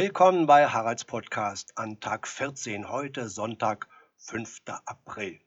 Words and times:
Willkommen 0.00 0.46
bei 0.46 0.64
Haralds 0.68 1.04
Podcast 1.04 1.76
an 1.76 1.98
Tag 1.98 2.28
14, 2.28 2.88
heute 2.88 3.28
Sonntag, 3.28 3.88
5. 4.18 4.60
April. 4.84 5.40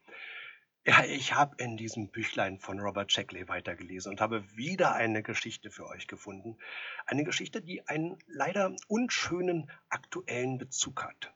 Ja, 0.86 1.06
ich 1.06 1.34
habe 1.34 1.56
in 1.64 1.78
diesem 1.78 2.10
Büchlein 2.10 2.60
von 2.60 2.82
Robert 2.82 3.14
Shackley 3.14 3.48
weitergelesen 3.48 4.12
und 4.12 4.20
habe 4.20 4.44
wieder 4.58 4.94
eine 4.94 5.24
Geschichte 5.24 5.72
für 5.72 5.88
euch 5.88 6.06
gefunden. 6.06 6.58
Eine 7.06 7.24
Geschichte, 7.24 7.62
die 7.62 7.88
einen 7.88 8.18
leider 8.28 8.76
unschönen 8.90 9.72
aktuellen 9.88 10.58
Bezug 10.58 11.02
hat. 11.02 11.34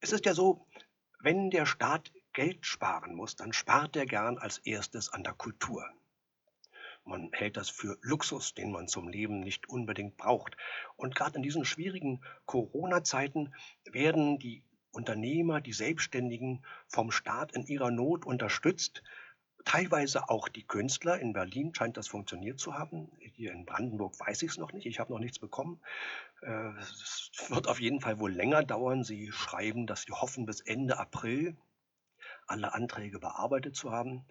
Es 0.00 0.10
ist 0.10 0.26
ja 0.26 0.34
so, 0.34 0.66
wenn 1.20 1.50
der 1.50 1.66
Staat 1.66 2.10
Geld 2.32 2.66
sparen 2.66 3.14
muss, 3.14 3.36
dann 3.36 3.52
spart 3.52 3.94
er 3.94 4.06
gern 4.06 4.38
als 4.38 4.58
erstes 4.58 5.08
an 5.08 5.22
der 5.22 5.34
Kultur. 5.34 5.88
Man 7.04 7.30
hält 7.32 7.56
das 7.56 7.68
für 7.68 7.98
Luxus, 8.00 8.54
den 8.54 8.72
man 8.72 8.88
zum 8.88 9.08
Leben 9.08 9.40
nicht 9.40 9.68
unbedingt 9.68 10.16
braucht. 10.16 10.56
Und 10.96 11.14
gerade 11.14 11.36
in 11.36 11.42
diesen 11.42 11.64
schwierigen 11.64 12.22
Corona-Zeiten 12.46 13.54
werden 13.84 14.38
die 14.38 14.62
Unternehmer, 14.90 15.60
die 15.60 15.72
Selbstständigen 15.72 16.64
vom 16.88 17.10
Staat 17.10 17.52
in 17.52 17.66
ihrer 17.66 17.90
Not 17.90 18.24
unterstützt. 18.24 19.02
Teilweise 19.64 20.28
auch 20.28 20.48
die 20.48 20.66
Künstler. 20.66 21.18
In 21.18 21.32
Berlin 21.32 21.74
scheint 21.74 21.96
das 21.96 22.08
funktioniert 22.08 22.58
zu 22.58 22.74
haben. 22.74 23.10
Hier 23.18 23.52
in 23.52 23.64
Brandenburg 23.64 24.18
weiß 24.20 24.42
ich 24.42 24.52
es 24.52 24.58
noch 24.58 24.72
nicht. 24.72 24.86
Ich 24.86 25.00
habe 25.00 25.12
noch 25.12 25.18
nichts 25.18 25.38
bekommen. 25.38 25.80
Äh, 26.42 26.70
es 26.80 27.30
wird 27.48 27.66
auf 27.66 27.80
jeden 27.80 28.00
Fall 28.00 28.18
wohl 28.18 28.32
länger 28.32 28.62
dauern. 28.62 29.04
Sie 29.04 29.32
schreiben, 29.32 29.86
dass 29.86 30.02
sie 30.02 30.12
hoffen, 30.12 30.46
bis 30.46 30.60
Ende 30.60 30.98
April 30.98 31.56
alle 32.46 32.74
Anträge 32.74 33.18
bearbeitet 33.18 33.74
zu 33.74 33.90
haben. 33.90 34.26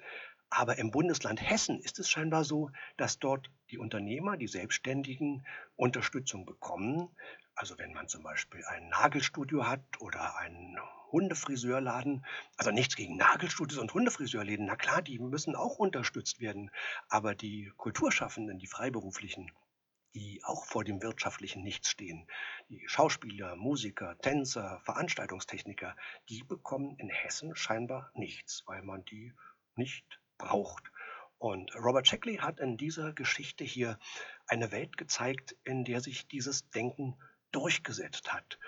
Aber 0.55 0.77
im 0.77 0.91
Bundesland 0.91 1.41
Hessen 1.41 1.80
ist 1.80 1.98
es 1.98 2.07
scheinbar 2.07 2.43
so, 2.43 2.70
dass 2.95 3.17
dort 3.17 3.49
die 3.71 3.80
Unternehmer, 3.80 4.38
die 4.38 4.48
Selbstständigen 4.48 5.43
Unterstützung 5.76 6.45
bekommen. 6.45 7.09
Also 7.55 7.79
wenn 7.79 7.91
man 7.91 8.07
zum 8.07 8.21
Beispiel 8.21 8.63
ein 8.66 8.88
Nagelstudio 8.89 9.66
hat 9.66 9.84
oder 9.99 10.38
einen 10.38 10.77
Hundefriseurladen, 11.12 12.24
also 12.55 12.70
nichts 12.70 12.96
gegen 12.96 13.18
Nagelstudios 13.18 13.79
und 13.79 13.96
Hundefriseurläden, 13.96 14.68
na 14.68 14.76
klar, 14.76 15.01
die 15.01 15.18
müssen 15.18 15.55
auch 15.55 15.79
unterstützt 15.79 16.40
werden. 16.40 16.70
Aber 17.09 17.34
die 17.34 17.74
Kulturschaffenden, 17.77 18.59
die 18.59 18.68
Freiberuflichen, 18.68 19.51
die 20.13 20.43
auch 20.43 20.65
vor 20.65 20.84
dem 20.84 21.01
wirtschaftlichen 21.01 21.63
Nichts 21.63 21.90
stehen, 21.90 22.27
die 22.70 22.87
Schauspieler, 22.87 23.55
Musiker, 23.55 24.20
Tänzer, 24.20 24.79
Veranstaltungstechniker, 24.81 25.96
die 26.29 26.43
bekommen 26.43 26.96
in 26.99 27.09
Hessen 27.09 27.55
scheinbar 27.55 28.12
nichts, 28.13 28.62
weil 28.68 28.84
man 28.84 29.04
die 29.05 29.34
nicht 29.76 30.20
braucht. 30.37 30.91
Und 31.37 31.76
Robert 31.76 32.07
Shackley 32.07 32.37
hat 32.37 32.59
in 32.59 32.77
dieser 32.77 33.13
Geschichte 33.13 33.63
hier 33.63 33.99
eine 34.48 34.71
Welt 34.71 34.98
gezeigt, 34.98 35.55
in 35.63 35.84
der 35.84 35.99
sich 35.99 36.27
dieses 36.27 36.70
Denken 36.70 37.17
durchgesetzt 37.51 38.34
hat. 38.34 38.59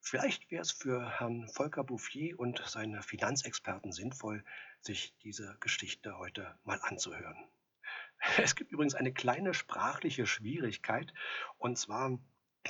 Vielleicht 0.00 0.50
wäre 0.50 0.62
es 0.62 0.70
für 0.70 1.18
Herrn 1.18 1.48
Volker 1.48 1.84
Bouffier 1.84 2.38
und 2.38 2.62
seine 2.66 3.02
Finanzexperten 3.02 3.92
sinnvoll, 3.92 4.44
sich 4.80 5.14
diese 5.22 5.56
Geschichte 5.60 6.18
heute 6.18 6.58
mal 6.64 6.78
anzuhören. 6.82 7.36
Es 8.36 8.54
gibt 8.54 8.72
übrigens 8.72 8.94
eine 8.94 9.12
kleine 9.12 9.54
sprachliche 9.54 10.26
Schwierigkeit, 10.26 11.12
und 11.56 11.78
zwar 11.78 12.18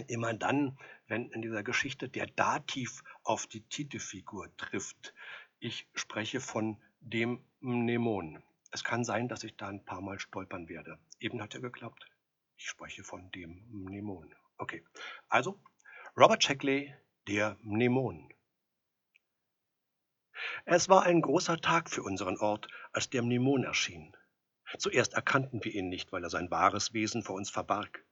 immer 0.07 0.35
dann, 0.35 0.79
wenn 1.07 1.31
in 1.31 1.43
dieser 1.43 1.63
Geschichte 1.63 2.09
der 2.09 2.27
Dativ 2.27 3.03
auf 3.23 3.47
die 3.47 3.63
Titelfigur 3.63 4.55
trifft. 4.57 5.15
Ich 5.59 5.89
spreche 5.95 6.41
von 6.41 6.81
dem 7.01 7.45
Mnemon. 7.61 8.43
Es 8.71 8.85
kann 8.85 9.03
sein, 9.03 9.29
dass 9.29 9.43
ich 9.43 9.57
da 9.57 9.69
ein 9.69 9.85
paar 9.85 10.01
Mal 10.01 10.21
stolpern 10.21 10.69
werde. 10.69 10.99
Eben 11.19 11.43
hat 11.43 11.55
er 11.55 11.61
geklappt. 11.61 12.07
Ich 12.57 12.69
spreche 12.69 13.03
von 13.03 13.31
dem 13.33 13.65
Mnemon. 13.71 14.35
Okay, 14.59 14.85
also 15.29 15.61
Robert 16.17 16.43
Shackley, 16.43 16.95
der 17.27 17.57
Mnemon. 17.63 18.33
Es 20.65 20.89
war 20.89 21.03
ein 21.03 21.21
großer 21.21 21.57
Tag 21.61 21.91
für 21.91 22.03
unseren 22.03 22.37
Ort, 22.39 22.69
als 22.93 23.11
der 23.11 23.23
Mnemon 23.23 23.65
erschien. 23.65 24.17
Zuerst 24.79 25.15
erkannten 25.15 25.65
wir 25.65 25.75
ihn 25.75 25.89
nicht, 25.89 26.13
weil 26.13 26.23
er 26.23 26.31
sein 26.31 26.51
wahres 26.51 26.93
Wesen 26.93 27.23
vor 27.23 27.35
uns 27.35 27.51
verbarg. 27.51 28.05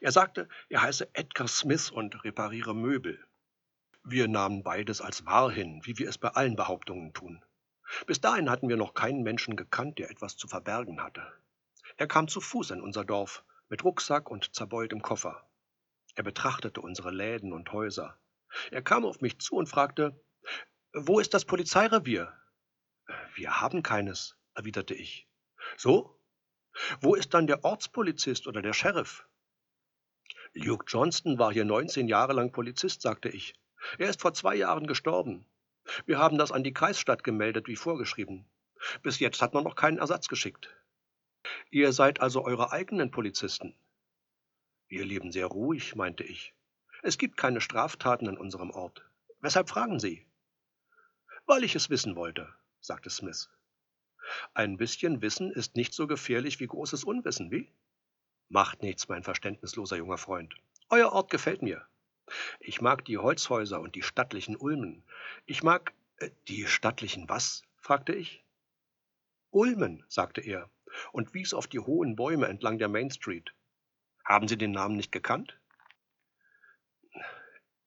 Er 0.00 0.12
sagte, 0.12 0.48
er 0.68 0.82
heiße 0.82 1.14
Edgar 1.14 1.48
Smith 1.48 1.90
und 1.90 2.24
repariere 2.24 2.74
Möbel. 2.74 3.24
Wir 4.04 4.28
nahmen 4.28 4.62
beides 4.62 5.00
als 5.00 5.24
wahr 5.24 5.50
hin, 5.50 5.80
wie 5.84 5.98
wir 5.98 6.08
es 6.08 6.18
bei 6.18 6.28
allen 6.28 6.56
Behauptungen 6.56 7.12
tun. 7.12 7.42
Bis 8.06 8.20
dahin 8.20 8.50
hatten 8.50 8.68
wir 8.68 8.76
noch 8.76 8.94
keinen 8.94 9.22
Menschen 9.22 9.56
gekannt, 9.56 9.98
der 9.98 10.10
etwas 10.10 10.36
zu 10.36 10.48
verbergen 10.48 11.02
hatte. 11.02 11.26
Er 11.96 12.06
kam 12.06 12.28
zu 12.28 12.40
Fuß 12.40 12.70
in 12.70 12.80
unser 12.80 13.04
Dorf, 13.04 13.44
mit 13.68 13.84
Rucksack 13.84 14.30
und 14.30 14.54
zerbeultem 14.54 15.02
Koffer. 15.02 15.48
Er 16.14 16.24
betrachtete 16.24 16.80
unsere 16.80 17.10
Läden 17.10 17.52
und 17.52 17.72
Häuser. 17.72 18.18
Er 18.70 18.82
kam 18.82 19.04
auf 19.04 19.20
mich 19.20 19.38
zu 19.38 19.56
und 19.56 19.68
fragte, 19.68 20.20
wo 20.92 21.20
ist 21.20 21.32
das 21.32 21.44
Polizeirevier? 21.44 22.32
Wir 23.34 23.60
haben 23.60 23.82
keines, 23.82 24.36
erwiderte 24.54 24.94
ich. 24.94 25.26
So? 25.76 26.18
Wo 27.00 27.14
ist 27.14 27.34
dann 27.34 27.46
der 27.46 27.64
Ortspolizist 27.64 28.46
oder 28.46 28.62
der 28.62 28.72
Sheriff? 28.72 29.26
Luke 30.54 30.84
Johnston 30.86 31.38
war 31.38 31.52
hier 31.52 31.64
19 31.64 32.08
Jahre 32.08 32.34
lang 32.34 32.52
Polizist, 32.52 33.00
sagte 33.00 33.30
ich. 33.30 33.54
Er 33.98 34.10
ist 34.10 34.20
vor 34.20 34.34
zwei 34.34 34.54
Jahren 34.54 34.86
gestorben. 34.86 35.46
Wir 36.06 36.18
haben 36.18 36.38
das 36.38 36.52
an 36.52 36.64
die 36.64 36.72
Kreisstadt 36.72 37.24
gemeldet, 37.24 37.68
wie 37.68 37.76
vorgeschrieben. 37.76 38.46
Bis 39.02 39.18
jetzt 39.18 39.42
hat 39.42 39.54
man 39.54 39.64
noch 39.64 39.76
keinen 39.76 39.98
Ersatz 39.98 40.28
geschickt. 40.28 40.74
Ihr 41.70 41.92
seid 41.92 42.20
also 42.20 42.44
eure 42.44 42.72
eigenen 42.72 43.10
Polizisten. 43.10 43.74
Wir 44.88 45.04
leben 45.04 45.32
sehr 45.32 45.46
ruhig, 45.46 45.94
meinte 45.96 46.24
ich. 46.24 46.54
Es 47.02 47.18
gibt 47.18 47.36
keine 47.36 47.60
Straftaten 47.60 48.28
in 48.28 48.36
unserem 48.36 48.70
Ort. 48.70 49.04
Weshalb 49.40 49.68
fragen 49.68 49.98
Sie? 49.98 50.24
Weil 51.46 51.64
ich 51.64 51.74
es 51.74 51.90
wissen 51.90 52.14
wollte, 52.14 52.48
sagte 52.80 53.10
Smith. 53.10 53.50
Ein 54.54 54.76
bisschen 54.76 55.20
Wissen 55.20 55.50
ist 55.50 55.74
nicht 55.74 55.94
so 55.94 56.06
gefährlich 56.06 56.60
wie 56.60 56.66
großes 56.66 57.04
Unwissen, 57.04 57.50
wie? 57.50 57.72
Macht 58.48 58.82
nichts, 58.82 59.08
mein 59.08 59.24
verständnisloser 59.24 59.96
junger 59.96 60.18
Freund. 60.18 60.54
Euer 60.90 61.10
Ort 61.12 61.30
gefällt 61.30 61.62
mir. 61.62 61.84
Ich 62.60 62.80
mag 62.80 63.04
die 63.04 63.18
Holzhäuser 63.18 63.80
und 63.80 63.94
die 63.94 64.02
stattlichen 64.02 64.56
Ulmen. 64.56 65.04
Ich 65.46 65.62
mag 65.62 65.92
äh, 66.18 66.30
die 66.48 66.66
stattlichen 66.66 67.28
was? 67.28 67.62
fragte 67.76 68.14
ich. 68.14 68.44
Ulmen, 69.50 70.04
sagte 70.08 70.40
er 70.40 70.70
und 71.12 71.34
wies 71.34 71.54
auf 71.54 71.66
die 71.66 71.80
hohen 71.80 72.16
Bäume 72.16 72.46
entlang 72.46 72.78
der 72.78 72.88
Main 72.88 73.10
Street. 73.10 73.54
Haben 74.24 74.48
Sie 74.48 74.56
den 74.56 74.72
Namen 74.72 74.96
nicht 74.96 75.12
gekannt? 75.12 75.58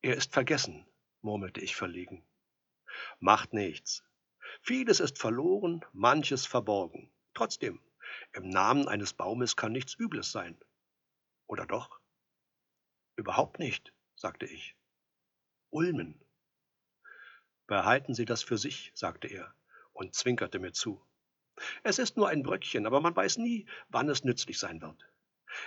Er 0.01 0.15
ist 0.15 0.33
vergessen, 0.33 0.85
murmelte 1.21 1.61
ich 1.61 1.75
verlegen. 1.75 2.23
Macht 3.19 3.53
nichts. 3.53 4.03
Vieles 4.61 4.99
ist 4.99 5.17
verloren, 5.19 5.83
manches 5.93 6.45
verborgen. 6.45 7.11
Trotzdem, 7.33 7.81
im 8.33 8.49
Namen 8.49 8.87
eines 8.87 9.13
Baumes 9.13 9.55
kann 9.55 9.71
nichts 9.71 9.95
Übles 9.95 10.31
sein. 10.31 10.57
Oder 11.47 11.65
doch? 11.65 11.99
Überhaupt 13.15 13.59
nicht, 13.59 13.93
sagte 14.25 14.47
ich. 14.47 14.75
Ulmen. 15.69 16.19
Behalten 17.67 18.15
Sie 18.15 18.25
das 18.25 18.41
für 18.41 18.57
sich, 18.57 18.91
sagte 18.95 19.27
er 19.27 19.53
und 19.93 20.15
zwinkerte 20.15 20.57
mir 20.57 20.73
zu. 20.73 20.99
Es 21.83 21.99
ist 21.99 22.17
nur 22.17 22.27
ein 22.27 22.41
Bröckchen, 22.41 22.87
aber 22.87 23.01
man 23.01 23.15
weiß 23.15 23.37
nie, 23.37 23.67
wann 23.89 24.09
es 24.09 24.23
nützlich 24.23 24.57
sein 24.57 24.81
wird. 24.81 24.99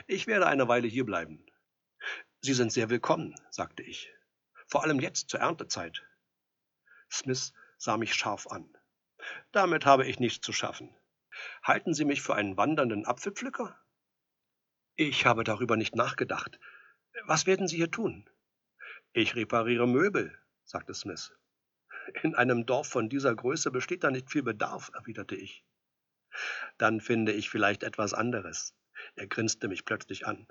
Ich 0.08 0.26
werde 0.26 0.48
eine 0.48 0.66
Weile 0.66 0.88
hier 0.88 1.06
bleiben. 1.06 1.47
Sie 2.41 2.52
sind 2.52 2.72
sehr 2.72 2.91
willkommen, 2.91 3.36
sagte 3.50 3.84
ich. 3.84 4.12
Vor 4.66 4.82
allem 4.82 4.98
jetzt 4.98 5.30
zur 5.30 5.38
Erntezeit. 5.38 6.04
Smith 7.08 7.52
sah 7.76 7.97
mich 7.97 8.12
scharf 8.12 8.48
an. 8.48 8.76
Damit 9.52 9.86
habe 9.86 10.04
ich 10.04 10.18
nichts 10.18 10.44
zu 10.44 10.52
schaffen. 10.52 10.92
Halten 11.62 11.94
Sie 11.94 12.04
mich 12.04 12.22
für 12.22 12.34
einen 12.34 12.56
wandernden 12.56 13.06
Apfelpflücker? 13.06 13.80
Ich 14.97 15.26
habe 15.26 15.44
darüber 15.44 15.76
nicht 15.76 15.94
nachgedacht. 15.94 16.58
Was 17.26 17.47
werden 17.47 17.68
Sie 17.68 17.76
hier 17.76 17.92
tun? 17.92 18.28
Ich 19.18 19.34
repariere 19.34 19.88
Möbel, 19.88 20.32
sagte 20.65 20.94
Smith. 20.94 21.32
In 22.22 22.36
einem 22.36 22.66
Dorf 22.66 22.86
von 22.86 23.09
dieser 23.09 23.34
Größe 23.34 23.72
besteht 23.72 24.04
da 24.04 24.12
nicht 24.12 24.30
viel 24.30 24.44
Bedarf, 24.44 24.92
erwiderte 24.94 25.34
ich. 25.34 25.65
Dann 26.76 27.00
finde 27.00 27.32
ich 27.32 27.50
vielleicht 27.50 27.82
etwas 27.82 28.15
anderes. 28.15 28.76
Er 29.16 29.26
grinste 29.26 29.66
mich 29.66 29.84
plötzlich 29.84 30.28
an. 30.28 30.47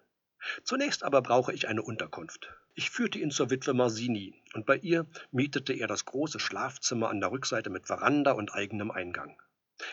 Zunächst 0.65 1.03
aber 1.03 1.21
brauche 1.21 1.53
ich 1.53 1.69
eine 1.69 1.81
Unterkunft. 1.81 2.53
Ich 2.75 2.89
führte 2.89 3.19
ihn 3.19 3.31
zur 3.31 3.49
Witwe 3.51 3.73
Marsini, 3.73 4.43
und 4.53 4.65
bei 4.65 4.75
ihr 4.75 5.07
mietete 5.31 5.71
er 5.71 5.87
das 5.87 6.03
große 6.03 6.41
Schlafzimmer 6.41 7.07
an 7.07 7.21
der 7.21 7.31
Rückseite 7.31 7.69
mit 7.69 7.87
Veranda 7.87 8.33
und 8.33 8.53
eigenem 8.53 8.91
Eingang. 8.91 9.41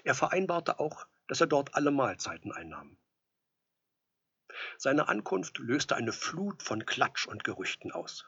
Er 0.02 0.16
vereinbarte 0.16 0.80
auch, 0.80 1.06
dass 1.28 1.40
er 1.40 1.46
dort 1.46 1.76
alle 1.76 1.92
Mahlzeiten 1.92 2.50
einnahm. 2.50 2.96
Seine 4.78 5.06
Ankunft 5.06 5.58
löste 5.58 5.94
eine 5.94 6.12
Flut 6.12 6.64
von 6.64 6.84
Klatsch 6.84 7.28
und 7.28 7.44
Gerüchten 7.44 7.92
aus. 7.92 8.26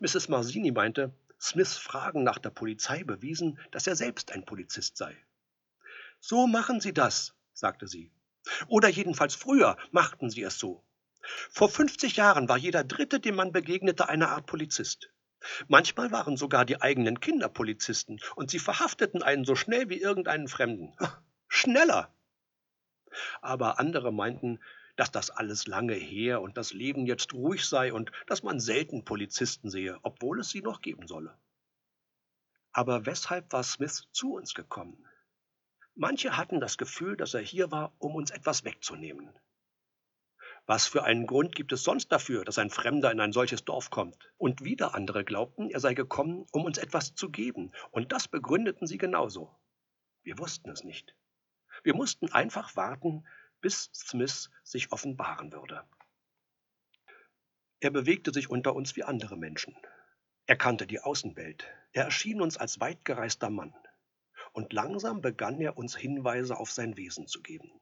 Mrs. 0.00 0.28
Marsini 0.28 0.72
meinte, 0.72 1.12
Smiths 1.40 1.76
Fragen 1.76 2.24
nach 2.24 2.38
der 2.38 2.50
Polizei 2.50 3.04
bewiesen, 3.04 3.58
dass 3.70 3.86
er 3.86 3.96
selbst 3.96 4.32
ein 4.32 4.44
Polizist 4.44 4.96
sei. 4.96 5.16
So 6.20 6.46
machen 6.46 6.80
Sie 6.80 6.92
das, 6.92 7.34
sagte 7.52 7.86
sie. 7.86 8.10
Oder 8.68 8.88
jedenfalls 8.88 9.34
früher 9.34 9.76
machten 9.90 10.30
Sie 10.30 10.42
es 10.42 10.58
so. 10.58 10.82
Vor 11.50 11.68
50 11.68 12.16
Jahren 12.16 12.48
war 12.48 12.56
jeder 12.56 12.84
Dritte, 12.84 13.20
dem 13.20 13.34
man 13.34 13.52
begegnete, 13.52 14.08
eine 14.08 14.28
Art 14.28 14.46
Polizist. 14.46 15.10
Manchmal 15.68 16.10
waren 16.12 16.36
sogar 16.36 16.64
die 16.64 16.80
eigenen 16.80 17.20
Kinder 17.20 17.48
Polizisten 17.48 18.18
und 18.34 18.50
sie 18.50 18.58
verhafteten 18.58 19.22
einen 19.22 19.44
so 19.44 19.54
schnell 19.54 19.88
wie 19.88 20.00
irgendeinen 20.00 20.48
Fremden. 20.48 20.94
Schneller! 21.48 22.12
Aber 23.40 23.78
andere 23.78 24.12
meinten, 24.12 24.60
dass 24.96 25.12
das 25.12 25.30
alles 25.30 25.66
lange 25.66 25.94
her 25.94 26.40
und 26.40 26.56
das 26.56 26.72
Leben 26.72 27.06
jetzt 27.06 27.32
ruhig 27.34 27.64
sei 27.64 27.92
und 27.92 28.10
dass 28.26 28.42
man 28.42 28.58
selten 28.60 29.04
Polizisten 29.04 29.70
sehe, 29.70 29.98
obwohl 30.02 30.40
es 30.40 30.50
sie 30.50 30.62
noch 30.62 30.80
geben 30.80 31.06
solle. 31.06 31.38
Aber 32.72 33.06
weshalb 33.06 33.52
war 33.52 33.62
Smith 33.62 34.08
zu 34.12 34.34
uns 34.34 34.54
gekommen? 34.54 35.06
Manche 35.94 36.36
hatten 36.36 36.60
das 36.60 36.76
Gefühl, 36.76 37.16
dass 37.16 37.32
er 37.32 37.40
hier 37.40 37.70
war, 37.70 37.94
um 37.98 38.14
uns 38.14 38.30
etwas 38.30 38.64
wegzunehmen. 38.64 39.30
Was 40.66 40.86
für 40.86 41.04
einen 41.04 41.26
Grund 41.26 41.54
gibt 41.54 41.72
es 41.72 41.84
sonst 41.84 42.10
dafür, 42.10 42.44
dass 42.44 42.58
ein 42.58 42.70
Fremder 42.70 43.12
in 43.12 43.20
ein 43.20 43.32
solches 43.32 43.64
Dorf 43.64 43.90
kommt? 43.90 44.30
Und 44.36 44.64
wieder 44.64 44.94
andere 44.94 45.24
glaubten, 45.24 45.70
er 45.70 45.80
sei 45.80 45.94
gekommen, 45.94 46.44
um 46.52 46.64
uns 46.64 46.76
etwas 46.76 47.14
zu 47.14 47.30
geben, 47.30 47.72
und 47.92 48.12
das 48.12 48.26
begründeten 48.26 48.86
sie 48.86 48.98
genauso. 48.98 49.56
Wir 50.22 50.38
wussten 50.38 50.68
es 50.70 50.82
nicht. 50.82 51.14
Wir 51.84 51.94
mussten 51.94 52.32
einfach 52.32 52.74
warten, 52.74 53.24
bis 53.66 53.90
Smith 53.92 54.48
sich 54.62 54.92
offenbaren 54.92 55.50
würde. 55.50 55.82
Er 57.80 57.90
bewegte 57.90 58.32
sich 58.32 58.48
unter 58.48 58.76
uns 58.76 58.94
wie 58.94 59.02
andere 59.02 59.36
Menschen. 59.36 59.76
Er 60.46 60.54
kannte 60.54 60.86
die 60.86 61.00
Außenwelt. 61.00 61.66
Er 61.90 62.04
erschien 62.04 62.40
uns 62.40 62.56
als 62.56 62.78
weitgereister 62.78 63.50
Mann. 63.50 63.74
Und 64.52 64.72
langsam 64.72 65.20
begann 65.20 65.60
er 65.60 65.76
uns 65.76 65.96
Hinweise 65.96 66.56
auf 66.56 66.70
sein 66.70 66.96
Wesen 66.96 67.26
zu 67.26 67.42
geben. 67.42 67.72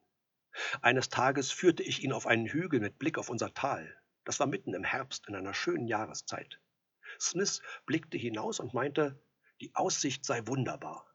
Eines 0.80 1.10
Tages 1.10 1.52
führte 1.52 1.82
ich 1.82 2.02
ihn 2.02 2.14
auf 2.14 2.26
einen 2.26 2.46
Hügel 2.46 2.80
mit 2.80 2.98
Blick 2.98 3.18
auf 3.18 3.28
unser 3.28 3.52
Tal. 3.52 3.94
Das 4.24 4.40
war 4.40 4.46
mitten 4.46 4.72
im 4.72 4.84
Herbst 4.84 5.28
in 5.28 5.34
einer 5.34 5.52
schönen 5.52 5.86
Jahreszeit. 5.86 6.62
Smith 7.20 7.60
blickte 7.84 8.16
hinaus 8.16 8.58
und 8.58 8.72
meinte, 8.72 9.22
die 9.60 9.74
Aussicht 9.74 10.24
sei 10.24 10.46
wunderbar. 10.46 11.13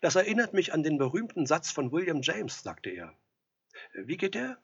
Das 0.00 0.14
erinnert 0.14 0.52
mich 0.52 0.72
an 0.72 0.82
den 0.82 0.98
berühmten 0.98 1.46
Satz 1.46 1.70
von 1.70 1.92
William 1.92 2.22
James, 2.22 2.62
sagte 2.62 2.90
er. 2.90 3.16
Wie 3.94 4.16
geht 4.16 4.36
er? 4.36 4.58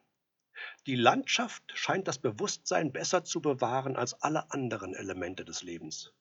Die 0.86 0.96
Landschaft 0.96 1.72
scheint 1.74 2.08
das 2.08 2.18
Bewusstsein 2.18 2.92
besser 2.92 3.24
zu 3.24 3.40
bewahren 3.40 3.96
als 3.96 4.14
alle 4.22 4.50
anderen 4.50 4.94
Elemente 4.94 5.44
des 5.44 5.62
Lebens. 5.62 6.12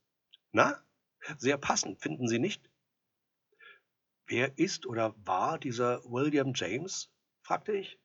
Na, 0.51 0.83
sehr 1.37 1.57
passend, 1.57 2.01
finden 2.01 2.27
Sie 2.27 2.39
nicht? 2.39 2.69
Wer 4.27 4.57
ist 4.57 4.85
oder 4.85 5.15
war 5.25 5.59
dieser 5.59 6.03
William 6.03 6.53
James? 6.55 7.11
fragte 7.41 7.73
ich. 7.73 7.99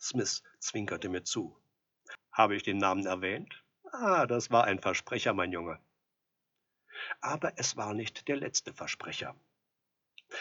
Smith 0.00 0.42
zwinkerte 0.58 1.08
mir 1.08 1.24
zu. 1.24 1.56
Habe 2.32 2.56
ich 2.56 2.62
den 2.62 2.78
Namen 2.78 3.06
erwähnt? 3.06 3.62
Ah, 3.92 4.26
das 4.26 4.50
war 4.50 4.64
ein 4.64 4.80
Versprecher, 4.80 5.34
mein 5.34 5.52
Junge. 5.52 5.78
Aber 7.20 7.52
es 7.58 7.76
war 7.76 7.94
nicht 7.94 8.26
der 8.28 8.36
letzte 8.36 8.72
Versprecher. 8.72 9.36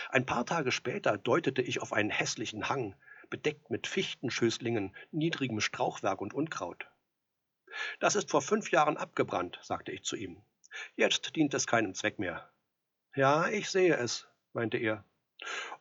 Ein 0.10 0.26
paar 0.26 0.46
Tage 0.46 0.72
später 0.72 1.18
deutete 1.18 1.62
ich 1.62 1.82
auf 1.82 1.94
einen 1.94 2.10
hässlichen 2.10 2.70
Hang, 2.70 2.96
bedeckt 3.30 3.70
mit 3.70 3.88
Fichtenschößlingen, 3.88 4.96
niedrigem 5.12 5.62
Strauchwerk 5.62 6.22
und 6.22 6.34
Unkraut. 6.34 6.88
Das 8.00 8.16
ist 8.16 8.30
vor 8.30 8.42
fünf 8.42 8.72
Jahren 8.72 8.98
abgebrannt, 8.98 9.60
sagte 9.64 9.92
ich 9.92 10.04
zu 10.04 10.16
ihm. 10.16 10.42
Jetzt 10.96 11.36
dient 11.36 11.54
es 11.54 11.68
keinem 11.68 11.94
Zweck 11.94 12.20
mehr. 12.20 12.50
Ja, 13.16 13.48
ich 13.50 13.70
sehe 13.70 13.96
es, 13.96 14.28
meinte 14.54 14.78
er. 14.78 15.06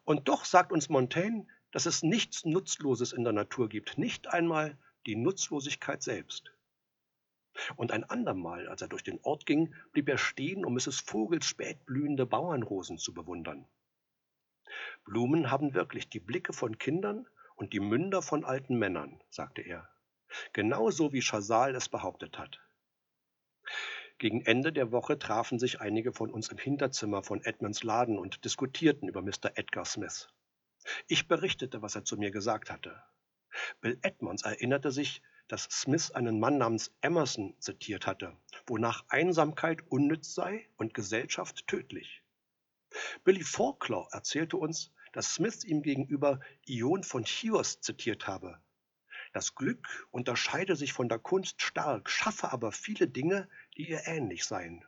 Und 0.04 0.28
doch 0.28 0.44
sagt 0.44 0.72
uns 0.72 0.88
Montaigne, 0.88 1.46
dass 1.70 1.86
es 1.86 2.02
nichts 2.02 2.44
Nutzloses 2.44 3.12
in 3.12 3.24
der 3.24 3.32
Natur 3.32 3.68
gibt, 3.68 3.98
nicht 3.98 4.28
einmal 4.28 4.78
die 5.06 5.16
Nutzlosigkeit 5.16 6.02
selbst. 6.02 6.52
Und 7.76 7.92
ein 7.92 8.04
andermal, 8.04 8.68
als 8.68 8.82
er 8.82 8.88
durch 8.88 9.02
den 9.02 9.20
Ort 9.22 9.46
ging, 9.46 9.74
blieb 9.92 10.08
er 10.08 10.18
stehen, 10.18 10.64
um 10.64 10.74
Mrs. 10.74 11.00
Vogels 11.00 11.46
spätblühende 11.46 12.26
Bauernrosen 12.26 12.98
zu 12.98 13.12
bewundern. 13.12 13.66
Blumen 15.04 15.50
haben 15.50 15.74
wirklich 15.74 16.08
die 16.08 16.20
Blicke 16.20 16.52
von 16.52 16.78
Kindern 16.78 17.26
und 17.56 17.72
die 17.72 17.80
Münder 17.80 18.22
von 18.22 18.44
alten 18.44 18.78
Männern, 18.78 19.20
sagte 19.28 19.62
er. 19.62 19.88
Genauso 20.52 21.12
wie 21.12 21.22
Chazal 21.22 21.74
es 21.74 21.88
behauptet 21.88 22.38
hat. 22.38 22.60
Gegen 24.18 24.44
Ende 24.44 24.72
der 24.72 24.92
Woche 24.92 25.18
trafen 25.18 25.58
sich 25.58 25.80
einige 25.80 26.12
von 26.12 26.30
uns 26.30 26.48
im 26.48 26.58
Hinterzimmer 26.58 27.22
von 27.22 27.42
Edmunds 27.42 27.82
Laden 27.82 28.18
und 28.18 28.44
diskutierten 28.44 29.08
über 29.08 29.22
Mr. 29.22 29.52
Edgar 29.54 29.84
Smith. 29.84 30.28
Ich 31.08 31.26
berichtete, 31.26 31.82
was 31.82 31.94
er 31.94 32.04
zu 32.04 32.16
mir 32.16 32.30
gesagt 32.30 32.70
hatte. 32.70 33.02
Bill 33.80 33.98
Edmonds 34.02 34.42
erinnerte 34.42 34.90
sich, 34.90 35.22
dass 35.48 35.64
Smith 35.64 36.12
einen 36.12 36.38
Mann 36.38 36.58
namens 36.58 36.94
Emerson 37.00 37.54
zitiert 37.58 38.06
hatte, 38.06 38.36
wonach 38.66 39.04
Einsamkeit 39.08 39.82
unnütz 39.88 40.34
sei 40.34 40.68
und 40.76 40.94
Gesellschaft 40.94 41.66
tödlich. 41.66 42.19
Billy 43.24 43.42
Faulkner 43.42 44.06
erzählte 44.12 44.56
uns, 44.56 44.92
dass 45.12 45.34
Smith 45.34 45.64
ihm 45.64 45.82
gegenüber 45.82 46.40
Ion 46.66 47.02
von 47.02 47.24
Chios 47.24 47.80
zitiert 47.80 48.26
habe, 48.26 48.60
das 49.32 49.54
Glück 49.54 50.08
unterscheide 50.10 50.74
sich 50.74 50.92
von 50.92 51.08
der 51.08 51.20
Kunst 51.20 51.62
stark, 51.62 52.10
schaffe 52.10 52.52
aber 52.52 52.72
viele 52.72 53.06
Dinge, 53.06 53.48
die 53.76 53.88
ihr 53.88 54.06
ähnlich 54.06 54.44
seien. 54.44 54.84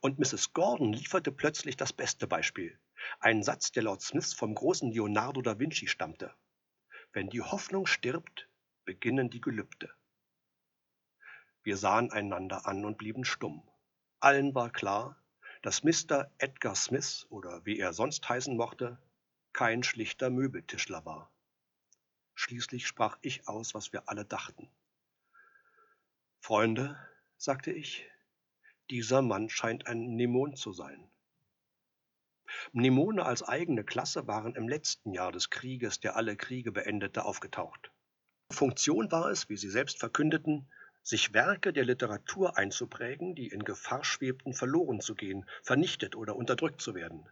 Und 0.00 0.18
Mrs. 0.18 0.52
Gordon 0.52 0.92
lieferte 0.92 1.32
plötzlich 1.32 1.76
das 1.76 1.92
beste 1.92 2.28
Beispiel. 2.28 2.78
Ein 3.18 3.42
Satz, 3.42 3.72
der 3.72 3.82
laut 3.82 4.00
Smith 4.00 4.32
vom 4.32 4.54
großen 4.54 4.92
Leonardo 4.92 5.42
da 5.42 5.58
Vinci 5.58 5.88
stammte. 5.88 6.32
Wenn 7.12 7.30
die 7.30 7.42
Hoffnung 7.42 7.86
stirbt, 7.86 8.48
beginnen 8.84 9.28
die 9.28 9.40
Gelübde. 9.40 9.92
Wir 11.64 11.76
sahen 11.76 12.12
einander 12.12 12.66
an 12.66 12.84
und 12.84 12.96
blieben 12.96 13.24
stumm. 13.24 13.68
Allen 14.20 14.54
war 14.54 14.70
klar, 14.70 15.20
dass 15.62 15.82
Mr. 15.82 16.30
Edgar 16.38 16.74
Smith 16.74 17.26
oder 17.30 17.64
wie 17.64 17.78
er 17.78 17.92
sonst 17.92 18.28
heißen 18.28 18.56
mochte, 18.56 18.98
kein 19.52 19.82
schlichter 19.82 20.30
Möbeltischler 20.30 21.04
war. 21.04 21.30
Schließlich 22.34 22.86
sprach 22.86 23.18
ich 23.22 23.48
aus, 23.48 23.74
was 23.74 23.92
wir 23.92 24.08
alle 24.08 24.24
dachten. 24.24 24.70
Freunde, 26.40 26.96
sagte 27.36 27.72
ich, 27.72 28.08
dieser 28.90 29.22
Mann 29.22 29.48
scheint 29.48 29.86
ein 29.86 30.14
Mnemon 30.14 30.54
zu 30.54 30.72
sein. 30.72 31.10
Mnemone 32.72 33.24
als 33.26 33.42
eigene 33.42 33.84
Klasse 33.84 34.26
waren 34.26 34.54
im 34.54 34.68
letzten 34.68 35.12
Jahr 35.12 35.32
des 35.32 35.50
Krieges, 35.50 36.00
der 36.00 36.16
alle 36.16 36.36
Kriege 36.36 36.72
beendete, 36.72 37.24
aufgetaucht. 37.24 37.90
Funktion 38.50 39.10
war 39.12 39.30
es, 39.30 39.48
wie 39.48 39.56
sie 39.56 39.68
selbst 39.68 39.98
verkündeten, 39.98 40.70
sich 41.08 41.32
Werke 41.32 41.72
der 41.72 41.86
Literatur 41.86 42.58
einzuprägen, 42.58 43.34
die 43.34 43.48
in 43.48 43.64
Gefahr 43.64 44.04
schwebten, 44.04 44.52
verloren 44.52 45.00
zu 45.00 45.14
gehen, 45.14 45.48
vernichtet 45.62 46.14
oder 46.14 46.36
unterdrückt 46.36 46.82
zu 46.82 46.94
werden. 46.94 47.26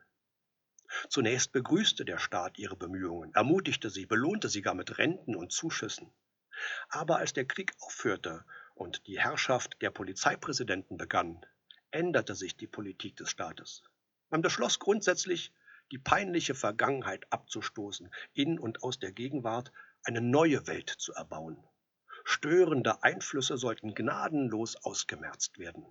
Zunächst 1.10 1.52
begrüßte 1.52 2.06
der 2.06 2.16
Staat 2.16 2.56
ihre 2.56 2.74
Bemühungen, 2.74 3.34
ermutigte 3.34 3.90
sie, 3.90 4.06
belohnte 4.06 4.48
sie 4.48 4.62
gar 4.62 4.72
mit 4.72 4.96
Renten 4.96 5.36
und 5.36 5.52
Zuschüssen. 5.52 6.10
Aber 6.88 7.18
als 7.18 7.34
der 7.34 7.44
Krieg 7.44 7.74
aufhörte 7.80 8.46
und 8.74 9.06
die 9.06 9.20
Herrschaft 9.20 9.76
der 9.82 9.90
Polizeipräsidenten 9.90 10.96
begann, 10.96 11.44
änderte 11.90 12.34
sich 12.34 12.56
die 12.56 12.66
Politik 12.66 13.16
des 13.16 13.28
Staates. 13.28 13.82
Man 14.30 14.40
beschloss 14.40 14.78
grundsätzlich, 14.78 15.52
die 15.92 15.98
peinliche 15.98 16.54
Vergangenheit 16.54 17.30
abzustoßen, 17.30 18.10
in 18.32 18.58
und 18.58 18.82
aus 18.82 18.98
der 18.98 19.12
Gegenwart 19.12 19.70
eine 20.02 20.22
neue 20.22 20.66
Welt 20.66 20.88
zu 20.88 21.12
erbauen. 21.12 21.62
Störende 22.28 23.04
Einflüsse 23.04 23.56
sollten 23.56 23.94
gnadenlos 23.94 24.74
ausgemerzt 24.82 25.60
werden. 25.60 25.86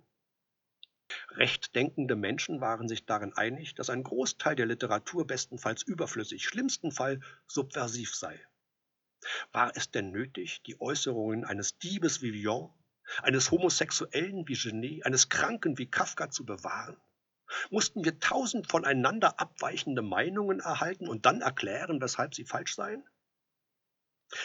Rechtdenkende 1.30 2.14
Menschen 2.14 2.60
waren 2.60 2.88
sich 2.88 3.06
darin 3.06 3.32
einig, 3.32 3.74
dass 3.74 3.88
ein 3.88 4.02
Großteil 4.02 4.54
der 4.54 4.66
Literatur 4.66 5.26
bestenfalls 5.26 5.82
überflüssig, 5.82 6.44
schlimmsten 6.44 6.92
Fall 6.92 7.20
subversiv 7.46 8.14
sei. 8.14 8.38
War 9.52 9.74
es 9.76 9.90
denn 9.90 10.10
nötig, 10.10 10.60
die 10.66 10.78
Äußerungen 10.78 11.46
eines 11.46 11.78
Diebes 11.78 12.20
wie 12.20 12.34
Villon, 12.34 12.70
eines 13.22 13.50
Homosexuellen 13.50 14.46
wie 14.46 14.56
Genet, 14.56 15.06
eines 15.06 15.30
Kranken 15.30 15.78
wie 15.78 15.90
Kafka 15.90 16.28
zu 16.28 16.44
bewahren? 16.44 17.00
Mussten 17.70 18.04
wir 18.04 18.20
tausend 18.20 18.66
voneinander 18.66 19.40
abweichende 19.40 20.02
Meinungen 20.02 20.60
erhalten 20.60 21.08
und 21.08 21.24
dann 21.24 21.40
erklären, 21.40 21.98
weshalb 22.02 22.34
sie 22.34 22.44
falsch 22.44 22.74
seien? 22.74 23.08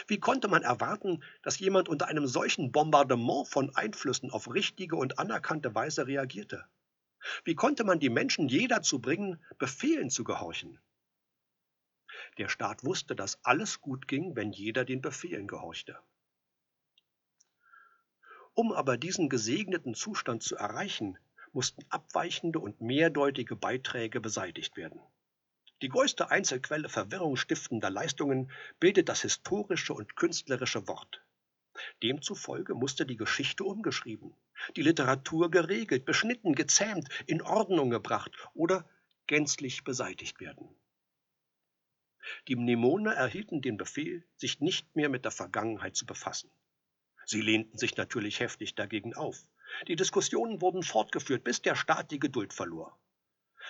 Wie 0.08 0.20
konnte 0.20 0.48
man 0.48 0.64
erwarten, 0.64 1.24
dass 1.42 1.60
jemand 1.60 1.90
unter 1.90 2.08
einem 2.08 2.28
solchen 2.28 2.72
Bombardement 2.72 3.48
von 3.48 3.76
Einflüssen 3.76 4.30
auf 4.32 4.54
richtige 4.54 4.96
und 4.96 5.20
anerkannte 5.20 5.74
Weise 5.74 6.08
reagierte? 6.08 6.66
Wie 7.44 7.56
konnte 7.56 7.84
man 7.84 8.00
die 8.00 8.10
Menschen 8.10 8.48
je 8.48 8.68
dazu 8.68 9.00
bringen, 9.00 9.44
Befehlen 9.58 10.10
zu 10.10 10.24
gehorchen? 10.24 10.80
Der 12.38 12.50
Staat 12.50 12.84
wusste, 12.84 13.16
dass 13.16 13.44
alles 13.44 13.82
gut 13.82 14.08
ging, 14.08 14.36
wenn 14.36 14.52
jeder 14.52 14.86
den 14.86 15.02
Befehlen 15.02 15.48
gehorchte. 15.48 15.98
Um 18.54 18.74
aber 18.74 18.98
diesen 18.98 19.30
gesegneten 19.30 19.96
Zustand 19.96 20.44
zu 20.44 20.56
erreichen, 20.56 21.18
mussten 21.54 21.84
abweichende 21.90 22.60
und 22.60 22.82
mehrdeutige 22.82 23.56
Beiträge 23.56 24.20
beseitigt 24.20 24.78
werden. 24.78 25.00
Die 25.82 25.90
größte 25.90 26.30
Einzelquelle 26.30 26.90
verwirrungsstiftender 26.90 27.90
Leistungen 27.90 28.52
bildet 28.80 29.10
das 29.10 29.22
historische 29.22 29.94
und 29.94 30.16
künstlerische 30.16 30.88
Wort. 30.88 31.24
Demzufolge 32.04 32.76
musste 32.76 33.06
die 33.06 33.18
Geschichte 33.18 33.64
umgeschrieben, 33.64 34.36
die 34.76 34.84
Literatur 34.84 35.50
geregelt, 35.50 36.06
beschnitten, 36.06 36.54
gezähmt, 36.54 37.10
in 37.26 37.42
Ordnung 37.42 37.90
gebracht 37.90 38.32
oder 38.54 38.88
gänzlich 39.26 39.84
beseitigt 39.84 40.40
werden. 40.40 40.70
Die 42.48 42.56
Mnemone 42.56 43.16
erhielten 43.16 43.62
den 43.62 43.78
Befehl, 43.78 44.24
sich 44.38 44.60
nicht 44.60 44.96
mehr 44.96 45.10
mit 45.10 45.26
der 45.26 45.32
Vergangenheit 45.32 45.96
zu 45.96 46.06
befassen. 46.06 46.52
Sie 47.26 47.42
lehnten 47.42 47.78
sich 47.78 47.98
natürlich 47.98 48.40
heftig 48.40 48.76
dagegen 48.76 49.16
auf. 49.16 49.48
Die 49.88 49.96
Diskussionen 49.96 50.62
wurden 50.62 50.84
fortgeführt, 50.84 51.44
bis 51.44 51.62
der 51.62 51.76
Staat 51.76 52.12
die 52.12 52.20
Geduld 52.20 52.54
verlor. 52.54 53.00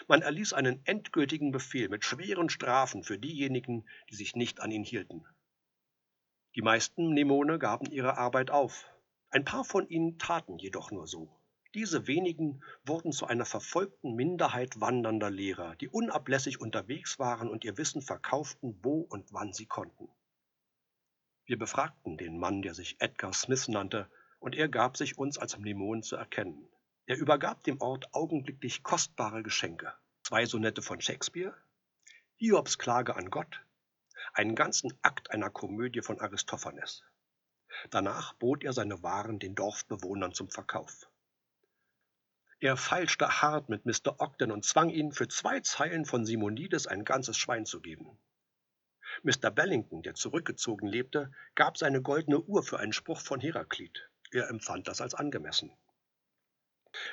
Man 0.08 0.22
erließ 0.22 0.54
einen 0.54 0.86
endgültigen 0.86 1.52
Befehl 1.52 1.90
mit 1.90 2.04
schweren 2.04 2.50
Strafen 2.50 3.04
für 3.04 3.18
diejenigen, 3.18 3.86
die 4.10 4.16
sich 4.16 4.36
nicht 4.36 4.60
an 4.60 4.72
ihn 4.72 4.84
hielten. 4.84 5.26
Die 6.56 6.62
meisten 6.62 7.10
Mnemone 7.10 7.60
gaben 7.60 7.92
ihre 7.92 8.18
Arbeit 8.18 8.52
auf. 8.52 8.86
Ein 9.30 9.46
paar 9.46 9.64
von 9.64 9.88
ihnen 9.88 10.18
taten 10.18 10.58
jedoch 10.58 10.92
nur 10.92 11.08
so. 11.08 11.30
Diese 11.74 12.06
wenigen 12.08 12.62
wurden 12.86 13.14
zu 13.14 13.26
einer 13.28 13.46
verfolgten 13.46 14.14
Minderheit 14.16 14.82
wandernder 14.82 15.30
Lehrer, 15.30 15.78
die 15.78 15.88
unablässig 15.88 16.60
unterwegs 16.60 17.18
waren 17.18 17.50
und 17.50 17.64
ihr 17.64 17.78
Wissen 17.78 18.02
verkauften, 18.02 18.78
wo 18.84 19.00
und 19.00 19.32
wann 19.32 19.54
sie 19.54 19.68
konnten. 19.68 20.10
Wir 21.46 21.58
befragten 21.58 22.18
den 22.18 22.38
Mann, 22.38 22.62
der 22.62 22.74
sich 22.74 22.98
Edgar 23.00 23.34
Smith 23.34 23.70
nannte, 23.70 24.10
und 24.40 24.56
er 24.56 24.68
gab 24.68 24.98
sich 24.98 25.18
uns 25.18 25.38
als 25.38 25.58
Mnemon 25.58 26.04
zu 26.04 26.18
erkennen. 26.18 26.68
Er 27.06 27.18
übergab 27.18 27.64
dem 27.64 27.82
Ort 27.82 28.14
augenblicklich 28.14 28.84
kostbare 28.84 29.44
Geschenke. 29.44 29.94
Zwei 30.24 30.46
Sonette 30.46 30.82
von 30.82 31.02
Shakespeare, 31.02 31.56
Hiobs 32.38 32.78
Klage 32.78 33.16
an 33.16 33.30
Gott, 33.30 33.62
einen 34.34 34.56
ganzen 34.56 34.98
Akt 35.02 35.32
einer 35.32 35.50
Komödie 35.50 36.02
von 36.02 36.20
Aristophanes. 36.20 37.04
Danach 37.90 38.34
bot 38.34 38.64
er 38.64 38.74
seine 38.74 39.02
Waren 39.04 39.40
den 39.40 39.56
Dorfbewohnern 39.56 40.34
zum 40.34 40.50
Verkauf. 40.50 41.10
Er 42.60 42.78
feilschte 42.78 43.42
hart 43.42 43.70
mit 43.70 43.86
Mr. 43.86 44.20
Ogden 44.20 44.52
und 44.52 44.64
zwang 44.64 44.92
ihn, 44.92 45.12
für 45.12 45.28
zwei 45.28 45.60
Zeilen 45.62 46.06
von 46.06 46.26
Simonides 46.26 46.86
ein 46.86 47.04
ganzes 47.04 47.38
Schwein 47.38 47.66
zu 47.66 47.82
geben. 47.82 48.20
Mr. 49.24 49.50
Bellington, 49.50 50.04
der 50.04 50.14
zurückgezogen 50.14 50.88
lebte, 50.88 51.32
gab 51.56 51.78
seine 51.78 52.02
goldene 52.02 52.40
Uhr 52.40 52.62
für 52.64 52.80
einen 52.80 52.94
Spruch 52.94 53.20
von 53.20 53.42
Heraklit. 53.42 54.08
Er 54.32 54.48
empfand 54.50 54.88
das 54.88 55.02
als 55.02 55.16
angemessen. 55.16 55.72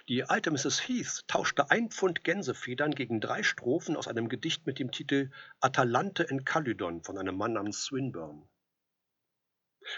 Die 0.09 0.25
alte 0.25 0.51
Mrs. 0.51 0.89
Heath 0.89 1.25
tauschte 1.27 1.71
ein 1.71 1.91
Pfund 1.91 2.25
Gänsefedern 2.25 2.95
gegen 2.95 3.21
drei 3.21 3.43
Strophen 3.43 3.97
aus 3.97 4.09
einem 4.09 4.29
Gedicht 4.29 4.67
mit 4.67 4.79
dem 4.79 4.91
Titel 4.91 5.31
Atalante 5.61 6.25
in 6.25 6.45
Calydon 6.45 7.03
von 7.03 7.19
einem 7.19 7.37
Mann 7.37 7.53
namens 7.53 7.85
Swinburne. 7.85 8.49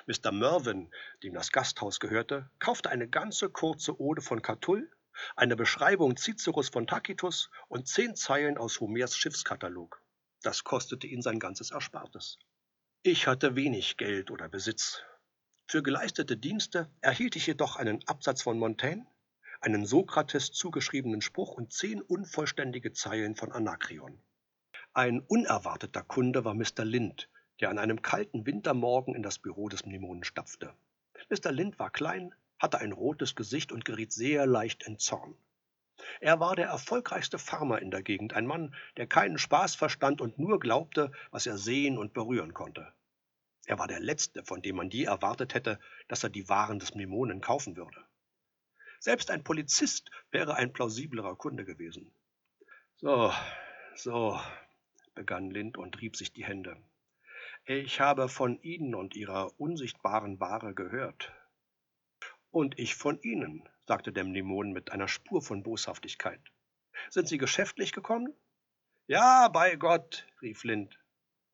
Mr. 0.07 0.33
Mervyn, 0.33 0.91
dem 1.23 1.35
das 1.35 1.51
Gasthaus 1.51 2.01
gehörte, 2.01 2.51
kaufte 2.59 2.91
eine 2.91 3.09
ganze 3.09 3.51
kurze 3.51 4.01
Ode 4.01 4.23
von 4.23 4.43
Catull 4.43 4.91
eine 5.37 5.57
Beschreibung 5.57 6.17
Ciceros 6.17 6.69
von 6.69 6.87
Tacitus 6.87 7.51
und 7.69 7.89
zehn 7.89 8.15
Zeilen 8.15 8.59
aus 8.59 8.81
Homers 8.81 9.17
Schiffskatalog. 9.17 10.03
Das 10.43 10.65
kostete 10.65 11.07
ihn 11.07 11.23
sein 11.23 11.39
ganzes 11.39 11.71
Erspartes. 11.71 12.39
Ich 13.03 13.27
hatte 13.27 13.57
wenig 13.57 13.97
Geld 13.97 14.31
oder 14.31 14.49
Besitz. 14.49 15.03
Für 15.67 15.83
geleistete 15.83 16.37
Dienste 16.37 16.91
erhielt 17.01 17.37
ich 17.37 17.47
jedoch 17.47 17.77
einen 17.77 18.07
Absatz 18.09 18.43
von 18.43 18.59
Montaigne, 18.59 19.07
einen 19.61 19.85
Sokrates 19.85 20.53
zugeschriebenen 20.53 21.21
Spruch 21.21 21.53
und 21.53 21.73
zehn 21.73 22.01
unvollständige 22.01 22.93
Zeilen 22.93 23.37
von 23.37 23.53
Anakreon. 23.53 24.19
Ein 24.95 25.21
unerwarteter 25.21 26.03
Kunde 26.03 26.45
war 26.45 26.55
Mr. 26.55 26.85
Lind, 26.85 27.29
der 27.61 27.69
an 27.69 27.79
einem 27.79 28.01
kalten 28.01 28.47
Wintermorgen 28.47 29.15
in 29.15 29.23
das 29.23 29.39
Büro 29.39 29.69
des 29.69 29.85
Mnemonen 29.85 30.25
stapfte. 30.25 30.73
Mr. 31.29 31.53
Lind 31.53 31.79
war 31.79 31.91
klein, 31.91 32.35
hatte 32.59 32.79
ein 32.79 32.93
rotes 32.93 33.35
Gesicht 33.35 33.71
und 33.71 33.85
geriet 33.85 34.13
sehr 34.13 34.47
leicht 34.47 34.83
in 34.83 34.99
Zorn. 34.99 35.35
Er 36.21 36.41
war 36.41 36.57
der 36.57 36.69
erfolgreichste 36.69 37.39
Farmer 37.39 37.83
in 37.83 37.91
der 37.91 38.03
Gegend, 38.03 38.33
ein 38.33 38.47
Mann, 38.47 38.75
der 38.97 39.07
keinen 39.07 39.37
Spaß 39.37 39.75
verstand 39.75 40.23
und 40.23 40.39
nur 40.39 40.59
glaubte, 40.59 41.13
was 41.31 41.47
er 41.47 41.59
sehen 41.59 41.99
und 41.99 42.15
berühren 42.15 42.55
konnte. 42.55 42.91
Er 43.67 43.79
war 43.79 43.87
der 43.87 44.01
Letzte, 44.01 44.43
von 44.43 44.63
dem 44.63 44.77
man 44.77 44.89
je 44.89 45.05
erwartet 45.05 45.53
hätte, 45.53 45.79
dass 46.09 46.25
er 46.25 46.31
die 46.31 46.49
Waren 46.49 46.79
des 46.79 46.95
Mimonen 46.95 47.43
kaufen 47.43 47.77
würde. 47.77 48.03
Selbst 49.01 49.31
ein 49.31 49.43
Polizist 49.43 50.11
wäre 50.31 50.57
ein 50.57 50.75
plausiblerer 50.75 51.35
Kunde 51.35 51.65
gewesen. 51.65 52.13
So, 52.97 53.33
so, 53.95 54.39
begann 55.15 55.51
Lind 55.51 55.79
und 55.79 55.99
rieb 56.03 56.17
sich 56.17 56.35
die 56.35 56.45
Hände. 56.45 56.77
Ich 57.65 57.99
habe 57.99 58.29
von 58.29 58.61
Ihnen 58.61 58.95
und 58.95 59.17
Ihrer 59.17 59.59
unsichtbaren 59.59 60.39
Ware 60.39 60.75
gehört. 60.75 61.33
Und 62.51 62.79
ich 62.79 62.95
von 62.95 63.19
Ihnen, 63.23 63.67
sagte 63.87 64.13
der 64.13 64.25
Mnemon 64.25 64.73
mit 64.73 64.93
einer 64.93 65.09
Spur 65.09 65.41
von 65.41 65.63
Boshaftigkeit. 65.63 66.43
Sind 67.09 67.27
Sie 67.27 67.39
geschäftlich 67.39 67.93
gekommen? 67.93 68.35
Ja, 69.07 69.49
bei 69.49 69.77
Gott, 69.77 70.27
rief 70.43 70.63
Lind. 70.65 71.01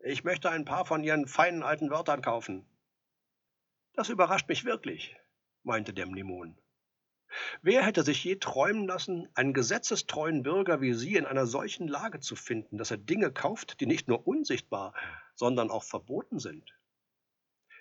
Ich 0.00 0.24
möchte 0.24 0.50
ein 0.50 0.64
paar 0.64 0.84
von 0.84 1.04
Ihren 1.04 1.28
feinen 1.28 1.62
alten 1.62 1.90
Wörtern 1.90 2.22
kaufen. 2.22 2.66
Das 3.92 4.08
überrascht 4.08 4.48
mich 4.48 4.64
wirklich, 4.64 5.16
meinte 5.62 5.94
der 5.94 6.06
Mnemon. 6.06 6.58
Wer 7.62 7.84
hätte 7.84 8.02
sich 8.02 8.22
je 8.24 8.36
träumen 8.36 8.86
lassen, 8.86 9.28
einen 9.34 9.52
gesetzestreuen 9.52 10.42
Bürger 10.42 10.80
wie 10.80 10.94
Sie 10.94 11.16
in 11.16 11.26
einer 11.26 11.46
solchen 11.46 11.88
Lage 11.88 12.20
zu 12.20 12.36
finden, 12.36 12.78
dass 12.78 12.90
er 12.90 12.96
Dinge 12.96 13.32
kauft, 13.32 13.80
die 13.80 13.86
nicht 13.86 14.08
nur 14.08 14.26
unsichtbar, 14.26 14.94
sondern 15.34 15.70
auch 15.70 15.84
verboten 15.84 16.38
sind? 16.38 16.74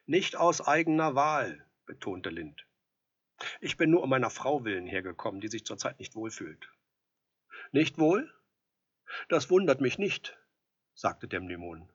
Nicht 0.06 0.36
aus 0.36 0.62
eigener 0.62 1.16
Wahl, 1.16 1.66
betonte 1.86 2.30
Lind. 2.30 2.66
Ich 3.60 3.78
bin 3.78 3.90
nur 3.90 4.04
um 4.04 4.10
meiner 4.10 4.30
Frau 4.30 4.64
willen 4.64 4.88
hergekommen, 4.88 5.42
die 5.42 5.48
sich 5.48 5.66
zurzeit 5.66 6.00
nicht 6.00 6.16
wohlfühlt. 6.16 6.70
Nicht 7.72 7.98
wohl? 7.98 8.34
Das 9.30 9.50
wundert 9.50 9.82
mich 9.82 9.98
nicht, 9.98 10.38
sagte 10.94 11.28
der 11.28 11.42
Mnemon. 11.42 11.90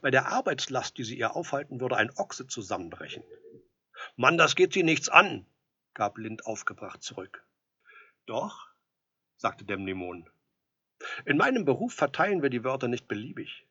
Bei 0.00 0.10
der 0.10 0.26
Arbeitslast, 0.26 0.98
die 0.98 1.04
sie 1.04 1.18
ihr 1.18 1.36
aufhalten, 1.36 1.80
würde 1.80 1.96
ein 1.96 2.10
Ochse 2.16 2.46
zusammenbrechen. 2.46 3.22
Mann, 4.16 4.38
das 4.38 4.56
geht 4.56 4.72
sie 4.72 4.82
nichts 4.82 5.08
an, 5.08 5.46
gab 5.94 6.18
Lind 6.18 6.46
aufgebracht 6.46 7.02
zurück. 7.02 7.44
Doch, 8.26 8.68
sagte 9.36 9.64
der 9.64 9.78
Mnemon. 9.78 10.28
In 11.24 11.36
meinem 11.36 11.64
Beruf 11.64 11.94
verteilen 11.94 12.42
wir 12.42 12.50
die 12.50 12.64
Wörter 12.64 12.88
nicht 12.88 13.08
beliebig. 13.08 13.66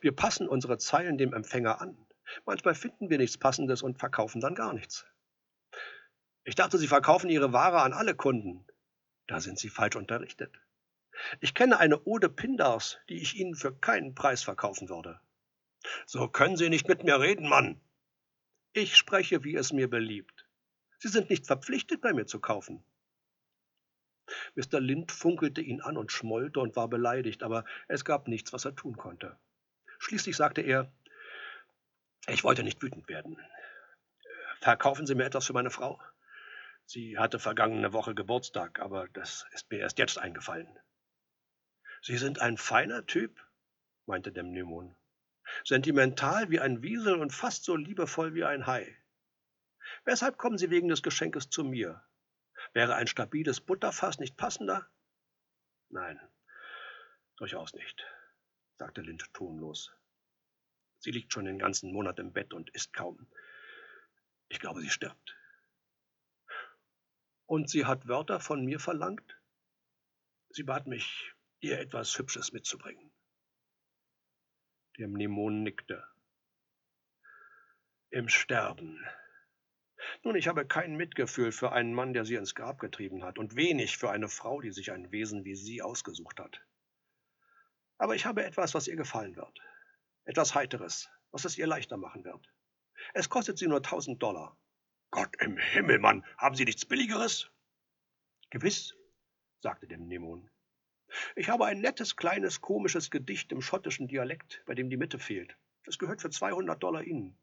Wir 0.00 0.14
passen 0.14 0.48
unsere 0.48 0.78
Zeilen 0.78 1.16
dem 1.16 1.32
Empfänger 1.32 1.80
an. 1.80 1.96
Manchmal 2.44 2.74
finden 2.74 3.10
wir 3.10 3.18
nichts 3.18 3.38
Passendes 3.38 3.82
und 3.82 3.98
verkaufen 3.98 4.40
dann 4.40 4.54
gar 4.54 4.72
nichts. 4.72 5.06
Ich 6.44 6.54
dachte, 6.54 6.78
Sie 6.78 6.88
verkaufen 6.88 7.30
Ihre 7.30 7.52
Ware 7.52 7.82
an 7.82 7.92
alle 7.92 8.14
Kunden. 8.14 8.66
Da 9.26 9.40
sind 9.40 9.58
Sie 9.58 9.68
falsch 9.68 9.96
unterrichtet. 9.96 10.60
Ich 11.40 11.54
kenne 11.54 11.78
eine 11.78 12.02
Ode 12.04 12.28
Pindars, 12.28 12.98
die 13.08 13.20
ich 13.20 13.36
Ihnen 13.36 13.54
für 13.54 13.74
keinen 13.74 14.14
Preis 14.14 14.42
verkaufen 14.42 14.88
würde. 14.88 15.20
So 16.06 16.28
können 16.28 16.56
Sie 16.56 16.68
nicht 16.68 16.88
mit 16.88 17.04
mir 17.04 17.20
reden, 17.20 17.48
Mann. 17.48 17.80
Ich 18.72 18.96
spreche, 18.96 19.44
wie 19.44 19.56
es 19.56 19.72
mir 19.72 19.88
beliebt. 19.88 20.39
Sie 21.00 21.08
sind 21.08 21.30
nicht 21.30 21.46
verpflichtet, 21.46 22.02
bei 22.02 22.12
mir 22.12 22.26
zu 22.26 22.40
kaufen. 22.40 22.84
Mr. 24.54 24.80
Lind 24.80 25.10
funkelte 25.10 25.62
ihn 25.62 25.80
an 25.80 25.96
und 25.96 26.12
schmollte 26.12 26.60
und 26.60 26.76
war 26.76 26.88
beleidigt, 26.88 27.42
aber 27.42 27.64
es 27.88 28.04
gab 28.04 28.28
nichts, 28.28 28.52
was 28.52 28.66
er 28.66 28.76
tun 28.76 28.96
konnte. 28.96 29.38
Schließlich 29.98 30.36
sagte 30.36 30.60
er, 30.60 30.92
ich 32.28 32.44
wollte 32.44 32.62
nicht 32.62 32.82
wütend 32.82 33.08
werden. 33.08 33.38
Verkaufen 34.60 35.06
Sie 35.06 35.14
mir 35.14 35.24
etwas 35.24 35.46
für 35.46 35.54
meine 35.54 35.70
Frau? 35.70 36.00
Sie 36.84 37.16
hatte 37.18 37.38
vergangene 37.38 37.94
Woche 37.94 38.14
Geburtstag, 38.14 38.78
aber 38.78 39.08
das 39.08 39.46
ist 39.52 39.70
mir 39.70 39.78
erst 39.78 39.98
jetzt 39.98 40.18
eingefallen. 40.18 40.68
Sie 42.02 42.18
sind 42.18 42.40
ein 42.40 42.58
feiner 42.58 43.06
Typ, 43.06 43.40
meinte 44.04 44.32
der 44.32 44.42
Mnemon. 44.42 44.94
Sentimental 45.64 46.50
wie 46.50 46.60
ein 46.60 46.82
Wiesel 46.82 47.14
und 47.14 47.32
fast 47.32 47.64
so 47.64 47.74
liebevoll 47.74 48.34
wie 48.34 48.44
ein 48.44 48.66
Hai. 48.66 48.99
Weshalb 50.04 50.38
kommen 50.38 50.58
Sie 50.58 50.70
wegen 50.70 50.88
des 50.88 51.02
Geschenkes 51.02 51.50
zu 51.50 51.64
mir? 51.64 52.02
Wäre 52.72 52.94
ein 52.94 53.06
stabiles 53.06 53.60
Butterfass 53.60 54.18
nicht 54.18 54.36
passender? 54.36 54.88
Nein, 55.88 56.20
durchaus 57.36 57.74
nicht, 57.74 58.06
sagte 58.78 59.00
Lind 59.00 59.32
tonlos. 59.34 59.92
Sie 60.98 61.10
liegt 61.10 61.32
schon 61.32 61.46
den 61.46 61.58
ganzen 61.58 61.92
Monat 61.92 62.18
im 62.18 62.32
Bett 62.32 62.52
und 62.52 62.70
isst 62.70 62.92
kaum. 62.92 63.26
Ich 64.48 64.60
glaube, 64.60 64.80
sie 64.80 64.90
stirbt. 64.90 65.36
Und 67.46 67.68
sie 67.68 67.86
hat 67.86 68.06
Wörter 68.06 68.38
von 68.38 68.64
mir 68.64 68.78
verlangt? 68.78 69.36
Sie 70.50 70.62
bat 70.62 70.86
mich, 70.86 71.34
ihr 71.60 71.80
etwas 71.80 72.16
Hübsches 72.18 72.52
mitzubringen. 72.52 73.12
Der 74.98 75.08
Mnemon 75.08 75.62
nickte. 75.62 76.06
Im 78.10 78.28
Sterben. 78.28 79.04
Nun, 80.22 80.36
ich 80.36 80.48
habe 80.48 80.66
kein 80.66 80.96
Mitgefühl 80.96 81.52
für 81.52 81.72
einen 81.72 81.94
Mann, 81.94 82.12
der 82.12 82.24
sie 82.24 82.34
ins 82.34 82.54
Grab 82.54 82.78
getrieben 82.78 83.24
hat, 83.24 83.38
und 83.38 83.56
wenig 83.56 83.96
für 83.96 84.10
eine 84.10 84.28
Frau, 84.28 84.60
die 84.60 84.72
sich 84.72 84.92
ein 84.92 85.10
Wesen 85.12 85.44
wie 85.44 85.54
sie 85.54 85.82
ausgesucht 85.82 86.40
hat. 86.40 86.60
Aber 87.98 88.14
ich 88.14 88.26
habe 88.26 88.44
etwas, 88.44 88.74
was 88.74 88.88
ihr 88.88 88.96
gefallen 88.96 89.36
wird. 89.36 89.60
Etwas 90.24 90.54
Heiteres, 90.54 91.10
was 91.30 91.44
es 91.44 91.58
ihr 91.58 91.66
leichter 91.66 91.96
machen 91.96 92.24
wird. 92.24 92.52
Es 93.14 93.28
kostet 93.28 93.58
sie 93.58 93.66
nur 93.66 93.82
tausend 93.82 94.22
Dollar. 94.22 94.56
Gott 95.10 95.34
im 95.40 95.56
Himmel, 95.56 95.98
Mann, 95.98 96.24
haben 96.36 96.54
Sie 96.54 96.64
nichts 96.64 96.84
Billigeres? 96.84 97.50
Gewiss, 98.50 98.94
sagte 99.60 99.86
der 99.86 99.98
Mnemon. 99.98 100.50
Ich 101.34 101.48
habe 101.48 101.66
ein 101.66 101.80
nettes, 101.80 102.16
kleines, 102.16 102.60
komisches 102.60 103.10
Gedicht 103.10 103.50
im 103.50 103.60
schottischen 103.60 104.06
Dialekt, 104.06 104.62
bei 104.66 104.74
dem 104.74 104.90
die 104.90 104.96
Mitte 104.96 105.18
fehlt. 105.18 105.56
Es 105.84 105.98
gehört 105.98 106.20
für 106.20 106.30
200 106.30 106.80
Dollar 106.80 107.02
Ihnen. 107.02 107.36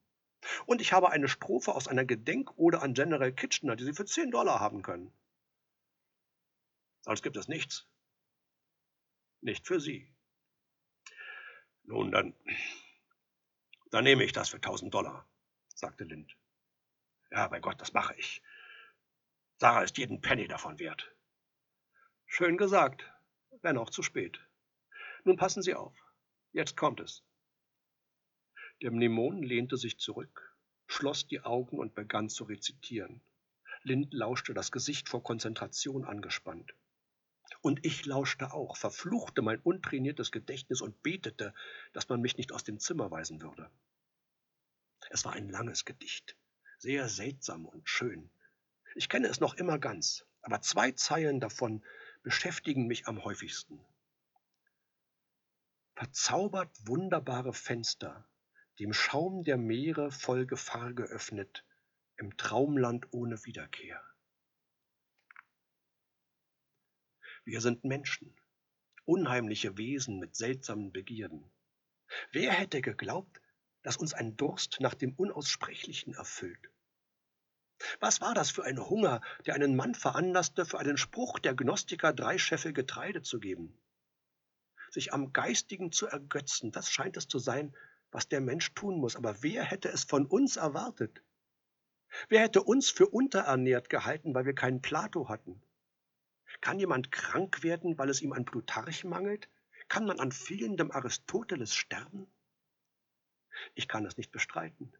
Und 0.66 0.82
ich 0.82 0.94
habe 0.94 1.12
eine 1.12 1.28
Strophe 1.28 1.74
aus 1.74 1.88
einer 1.88 2.06
Gedenkode 2.06 2.82
an 2.82 2.94
General 2.94 3.34
Kitchener, 3.34 3.76
die 3.76 3.84
Sie 3.84 3.94
für 3.94 4.06
10 4.06 4.32
Dollar 4.32 4.60
haben 4.60 4.82
können. 4.82 5.12
Sonst 7.02 7.24
gibt 7.24 7.38
es 7.38 7.48
nichts. 7.48 7.88
Nicht 9.42 9.66
für 9.66 9.80
Sie. 9.80 10.14
Nun, 11.84 12.12
dann, 12.12 12.34
dann 13.92 14.04
nehme 14.04 14.24
ich 14.24 14.34
das 14.34 14.50
für 14.50 14.58
1000 14.58 14.94
Dollar, 14.94 15.28
sagte 15.74 16.04
Lind. 16.04 16.36
Ja, 17.32 17.48
bei 17.48 17.60
Gott, 17.60 17.80
das 17.80 17.94
mache 17.94 18.16
ich. 18.16 18.42
Sarah 19.58 19.84
ist 19.84 19.98
jeden 19.98 20.22
Penny 20.22 20.48
davon 20.48 20.80
wert. 20.80 21.16
Schön 22.26 22.58
gesagt, 22.58 23.10
wenn 23.62 23.78
auch 23.78 23.90
zu 23.90 24.04
spät. 24.04 24.40
Nun 25.24 25.38
passen 25.38 25.62
Sie 25.62 25.74
auf. 25.74 25.96
Jetzt 26.52 26.78
kommt 26.78 27.00
es. 27.00 27.24
Der 28.84 28.92
Mnemon 28.92 29.42
lehnte 29.42 29.76
sich 29.76 29.98
zurück, 29.98 30.56
schloss 30.86 31.28
die 31.28 31.42
Augen 31.42 31.80
und 31.80 31.96
begann 31.96 32.30
zu 32.30 32.44
rezitieren. 32.44 33.22
Lind 33.82 34.14
lauschte, 34.14 34.54
das 34.54 34.72
Gesicht 34.72 35.10
vor 35.10 35.24
Konzentration 35.24 36.06
angespannt. 36.06 36.76
Und 37.62 37.84
ich 37.86 38.06
lauschte 38.06 38.54
auch, 38.54 38.78
verfluchte 38.78 39.42
mein 39.42 39.60
untrainiertes 39.62 40.32
Gedächtnis 40.32 40.82
und 40.82 41.02
betete, 41.02 41.56
dass 41.94 42.08
man 42.08 42.22
mich 42.22 42.38
nicht 42.38 42.52
aus 42.52 42.64
dem 42.64 42.80
Zimmer 42.80 43.10
weisen 43.10 43.42
würde. 43.42 43.72
Es 45.10 45.26
war 45.26 45.34
ein 45.34 45.50
langes 45.50 45.84
Gedicht, 45.84 46.36
sehr 46.78 47.10
seltsam 47.10 47.66
und 47.66 47.90
schön. 47.90 48.30
Ich 48.94 49.10
kenne 49.10 49.28
es 49.28 49.40
noch 49.40 49.56
immer 49.56 49.80
ganz, 49.80 50.26
aber 50.42 50.62
zwei 50.62 50.92
Zeilen 50.92 51.40
davon 51.40 51.84
beschäftigen 52.22 52.86
mich 52.86 53.08
am 53.08 53.24
häufigsten. 53.24 53.84
Verzaubert 55.96 56.70
wunderbare 56.86 57.54
Fenster, 57.54 58.28
dem 58.80 58.94
Schaum 58.94 59.44
der 59.44 59.58
Meere 59.58 60.12
voll 60.12 60.46
Gefahr 60.46 60.94
geöffnet, 60.94 61.66
im 62.18 62.38
Traumland 62.38 63.08
ohne 63.12 63.44
Wiederkehr. 63.46 64.02
Wir 67.44 67.62
sind 67.62 67.84
Menschen, 67.84 68.36
unheimliche 69.06 69.78
Wesen 69.78 70.20
mit 70.20 70.36
seltsamen 70.36 70.92
Begierden. 70.92 71.50
Wer 72.32 72.52
hätte 72.52 72.82
geglaubt, 72.82 73.42
dass 73.84 73.98
uns 73.98 74.14
ein 74.14 74.36
Durst 74.36 74.80
nach 74.80 74.94
dem 74.94 75.14
Unaussprechlichen 75.14 76.14
erfüllt? 76.14 76.70
Was 78.00 78.22
war 78.22 78.34
das 78.34 78.52
für 78.52 78.64
ein 78.64 78.80
Hunger, 78.80 79.22
der 79.46 79.56
einen 79.56 79.76
Mann 79.76 79.96
veranlasste, 79.96 80.66
für 80.66 80.80
einen 80.80 80.98
Spruch 80.98 81.40
der 81.40 81.56
Gnostiker 81.56 82.12
drei 82.12 82.38
Scheffel 82.38 82.74
Getreide 82.74 83.22
zu 83.22 83.40
geben? 83.40 83.80
Sich 84.90 85.14
am 85.14 85.32
Geistigen 85.32 85.92
zu 85.92 86.08
ergötzen, 86.08 86.72
das 86.72 86.92
scheint 86.92 87.18
es 87.18 87.28
zu 87.28 87.40
sein, 87.40 87.76
was 88.12 88.28
der 88.30 88.42
Mensch 88.42 88.74
tun 88.74 89.00
muss. 89.00 89.16
Aber 89.16 89.42
wer 89.44 89.64
hätte 89.64 89.90
es 89.90 90.04
von 90.04 90.26
uns 90.26 90.56
erwartet? 90.58 91.24
Wer 92.30 92.42
hätte 92.42 92.64
uns 92.64 92.90
für 92.90 93.08
unterernährt 93.08 93.90
gehalten, 93.90 94.34
weil 94.34 94.46
wir 94.46 94.56
keinen 94.56 94.82
Plato 94.82 95.30
hatten? 95.30 95.62
Kann 96.62 96.80
jemand 96.80 97.12
krank 97.12 97.64
werden, 97.64 97.98
weil 97.98 98.10
es 98.10 98.22
ihm 98.22 98.34
an 98.34 98.46
Plutarch 98.46 99.04
mangelt? 99.04 99.50
Kann 99.90 100.06
man 100.06 100.20
an 100.20 100.32
fehlendem 100.32 100.92
Aristoteles 100.92 101.74
sterben? 101.76 102.28
Ich 103.76 103.88
kann 103.88 104.06
es 104.06 104.18
nicht 104.18 104.32
bestreiten. 104.32 104.94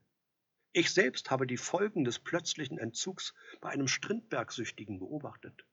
Ich 0.74 0.92
selbst 0.92 1.32
habe 1.32 1.48
die 1.48 1.58
Folgen 1.58 2.04
des 2.04 2.20
plötzlichen 2.20 2.78
Entzugs 2.78 3.34
bei 3.62 3.70
einem 3.70 3.88
Strindbergsüchtigen 3.88 5.00
beobachtet. 5.00 5.66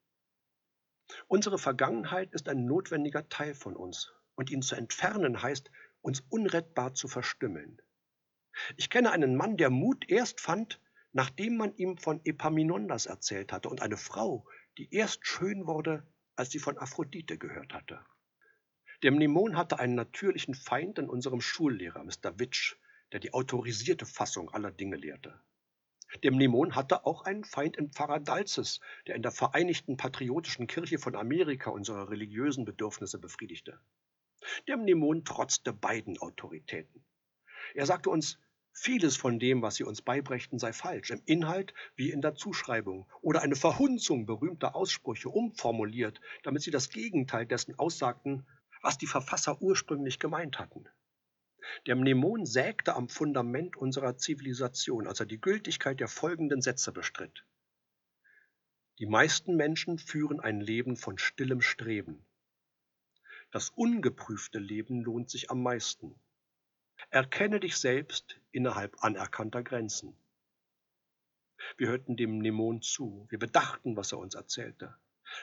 Unsere 1.27 1.59
Vergangenheit 1.59 2.33
ist 2.33 2.49
ein 2.49 2.65
notwendiger 2.65 3.29
Teil 3.29 3.55
von 3.55 3.77
uns, 3.77 4.13
und 4.37 4.51
ihn 4.51 4.63
zu 4.63 4.75
entfernen 4.75 5.43
heißt, 5.43 5.71
uns 6.05 6.21
unrettbar 6.29 6.95
zu 6.95 7.09
verstümmeln. 7.09 7.81
Ich 8.77 8.91
kenne 8.91 9.11
einen 9.11 9.37
Mann, 9.37 9.57
der 9.57 9.71
Mut 9.71 10.09
erst 10.09 10.41
fand, 10.41 10.81
nachdem 11.13 11.57
man 11.57 11.75
ihm 11.77 11.97
von 11.97 12.21
Epaminondas 12.25 13.07
erzählt 13.07 13.53
hatte, 13.53 13.69
und 13.69 13.83
eine 13.83 13.97
Frau, 13.97 14.47
die 14.77 14.93
erst 14.95 15.27
schön 15.27 15.67
wurde, 15.67 16.07
als 16.37 16.51
sie 16.51 16.59
von 16.59 16.79
Aphrodite 16.79 17.39
gehört 17.39 17.73
hatte. 17.73 18.05
Der 19.03 19.13
Mnemon 19.13 19.57
hatte 19.57 19.79
einen 19.79 19.95
natürlichen 19.95 20.55
Feind 20.55 20.99
in 20.99 21.09
unserem 21.09 21.41
Schullehrer, 21.41 22.05
Mr. 22.05 22.39
Witsch, 22.39 22.77
der 23.13 23.21
die 23.21 23.33
autorisierte 23.33 24.07
Fassung 24.07 24.51
aller 24.51 24.71
Dinge 24.71 24.97
lehrte. 24.97 25.41
Der 26.23 26.33
Mnemon 26.33 26.75
hatte 26.77 27.07
auch 27.07 27.23
einen 27.23 27.45
Feind 27.45 27.77
im 27.77 27.91
Pfarrer 27.91 28.21
Dalzes, 28.21 28.81
der 29.07 29.17
in 29.17 29.23
der 29.23 29.33
Vereinigten 29.33 29.97
Patriotischen 29.97 30.67
Kirche 30.67 30.99
von 30.99 31.17
Amerika 31.17 31.71
unsere 31.71 32.11
religiösen 32.11 32.65
Bedürfnisse 32.65 33.19
befriedigte. 33.19 33.81
Der 34.69 34.77
Mnemon 34.77 35.25
trotzte 35.25 35.73
beiden 35.73 36.19
Autoritäten. 36.19 37.05
Er 37.75 37.87
sagte 37.87 38.11
uns, 38.11 38.39
Vieles 38.77 39.17
von 39.17 39.39
dem, 39.39 39.63
was 39.63 39.77
sie 39.77 39.85
uns 39.85 40.03
beibrächten, 40.03 40.59
sei 40.59 40.73
falsch, 40.73 41.11
im 41.11 41.23
Inhalt 41.27 41.73
wie 41.95 42.11
in 42.11 42.21
der 42.21 42.35
Zuschreibung 42.35 43.09
oder 43.23 43.43
eine 43.43 43.55
Verhunzung 43.55 44.27
berühmter 44.27 44.75
Aussprüche 44.75 45.29
umformuliert, 45.29 46.21
damit 46.43 46.63
sie 46.63 46.73
das 46.73 46.91
Gegenteil 46.91 47.47
dessen 47.47 47.79
aussagten, 47.79 48.45
was 48.83 48.99
die 48.99 49.07
Verfasser 49.07 49.63
ursprünglich 49.63 50.19
gemeint 50.19 50.59
hatten. 50.59 50.89
Der 51.87 51.95
Mnemon 51.95 52.47
sägte 52.47 52.97
am 52.97 53.09
Fundament 53.09 53.77
unserer 53.77 54.17
Zivilisation, 54.17 55.07
als 55.07 55.21
er 55.21 55.27
die 55.27 55.41
Gültigkeit 55.41 56.01
der 56.01 56.09
folgenden 56.09 56.61
Sätze 56.61 56.91
bestritt. 56.91 57.47
Die 58.99 59.07
meisten 59.07 59.57
Menschen 59.57 59.99
führen 59.99 60.41
ein 60.41 60.61
Leben 60.61 60.97
von 60.97 61.17
stillem 61.17 61.61
Streben. 61.61 62.27
Das 63.55 63.71
ungeprüfte 63.71 64.59
Leben 64.59 65.01
lohnt 65.05 65.31
sich 65.31 65.49
am 65.49 65.63
meisten. 65.63 66.19
Erkenne 67.11 67.61
dich 67.61 67.77
selbst 67.77 68.41
innerhalb 68.51 69.05
anerkannter 69.05 69.63
Grenzen. 69.63 70.17
Wir 71.77 71.87
hörten 71.87 72.17
dem 72.17 72.39
Mnemon 72.39 72.83
zu, 72.83 73.29
wir 73.31 73.39
bedachten, 73.39 73.97
was 73.97 74.11
er 74.11 74.19
uns 74.19 74.35
erzählte. 74.35 74.97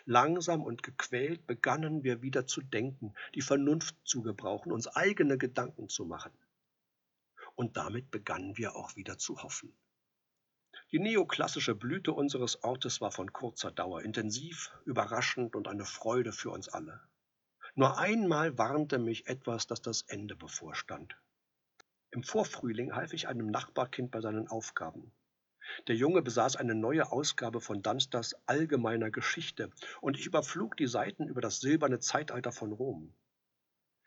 Langsam 0.04 0.62
und 0.62 0.84
gequält 0.84 1.48
begannen 1.48 2.04
wir 2.04 2.22
wieder 2.22 2.46
zu 2.46 2.60
denken, 2.62 3.14
die 3.34 3.42
Vernunft 3.42 3.96
zu 4.04 4.22
gebrauchen, 4.22 4.74
uns 4.74 4.88
eigene 4.88 5.38
Gedanken 5.38 5.88
zu 5.88 6.04
machen. 6.04 6.34
Und 7.56 7.78
damit 7.78 8.12
begannen 8.12 8.58
wir 8.58 8.76
auch 8.76 8.98
wieder 8.98 9.20
zu 9.20 9.42
hoffen. 9.42 9.74
Die 10.92 11.00
neoklassische 11.00 11.76
Blüte 11.76 12.12
unseres 12.12 12.62
Ortes 12.62 13.00
war 13.00 13.14
von 13.14 13.32
kurzer 13.32 13.72
Dauer, 13.72 14.02
intensiv, 14.02 14.70
überraschend 14.84 15.56
und 15.56 15.70
eine 15.70 15.86
Freude 15.86 16.34
für 16.34 16.50
uns 16.50 16.68
alle. 16.68 17.02
Nur 17.76 17.98
einmal 17.98 18.58
warnte 18.58 19.00
mich 19.00 19.28
etwas, 19.28 19.66
dass 19.66 19.82
das 19.82 20.02
Ende 20.04 20.36
bevorstand. 20.36 21.16
Im 22.12 22.24
Vorfrühling 22.24 22.94
half 22.94 23.14
ich 23.14 23.30
einem 23.30 23.48
Nachbarkind 23.48 24.12
bei 24.12 24.20
seinen 24.20 24.50
Aufgaben. 24.50 25.14
Der 25.88 25.96
Junge 25.96 26.22
besaß 26.22 26.58
eine 26.58 26.76
neue 26.76 27.12
Ausgabe 27.12 27.62
von 27.62 27.82
Dunsters 27.82 28.36
Allgemeiner 28.46 29.10
Geschichte, 29.10 29.70
und 30.02 30.18
ich 30.20 30.26
überflog 30.26 30.76
die 30.76 30.88
Seiten 30.88 31.30
über 31.30 31.40
das 31.40 31.62
silberne 31.62 32.00
Zeitalter 32.00 32.52
von 32.52 32.74
Rom. 32.74 33.14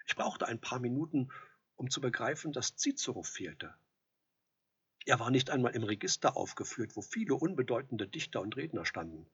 Ich 0.07 0.17
brauchte 0.17 0.47
ein 0.47 0.61
paar 0.61 0.81
Minuten, 0.81 1.31
um 1.77 1.89
zu 1.89 2.03
begreifen, 2.03 2.53
dass 2.53 2.77
Cicero 2.77 3.23
fehlte. 3.23 3.75
Er 5.07 5.21
war 5.21 5.31
nicht 5.31 5.49
einmal 5.49 5.75
im 5.75 5.85
Register 5.85 6.37
aufgeführt, 6.37 6.97
wo 6.97 7.01
viele 7.01 7.35
unbedeutende 7.35 8.07
Dichter 8.07 8.43
und 8.43 8.57
Redner 8.57 8.85
standen. 8.85 9.27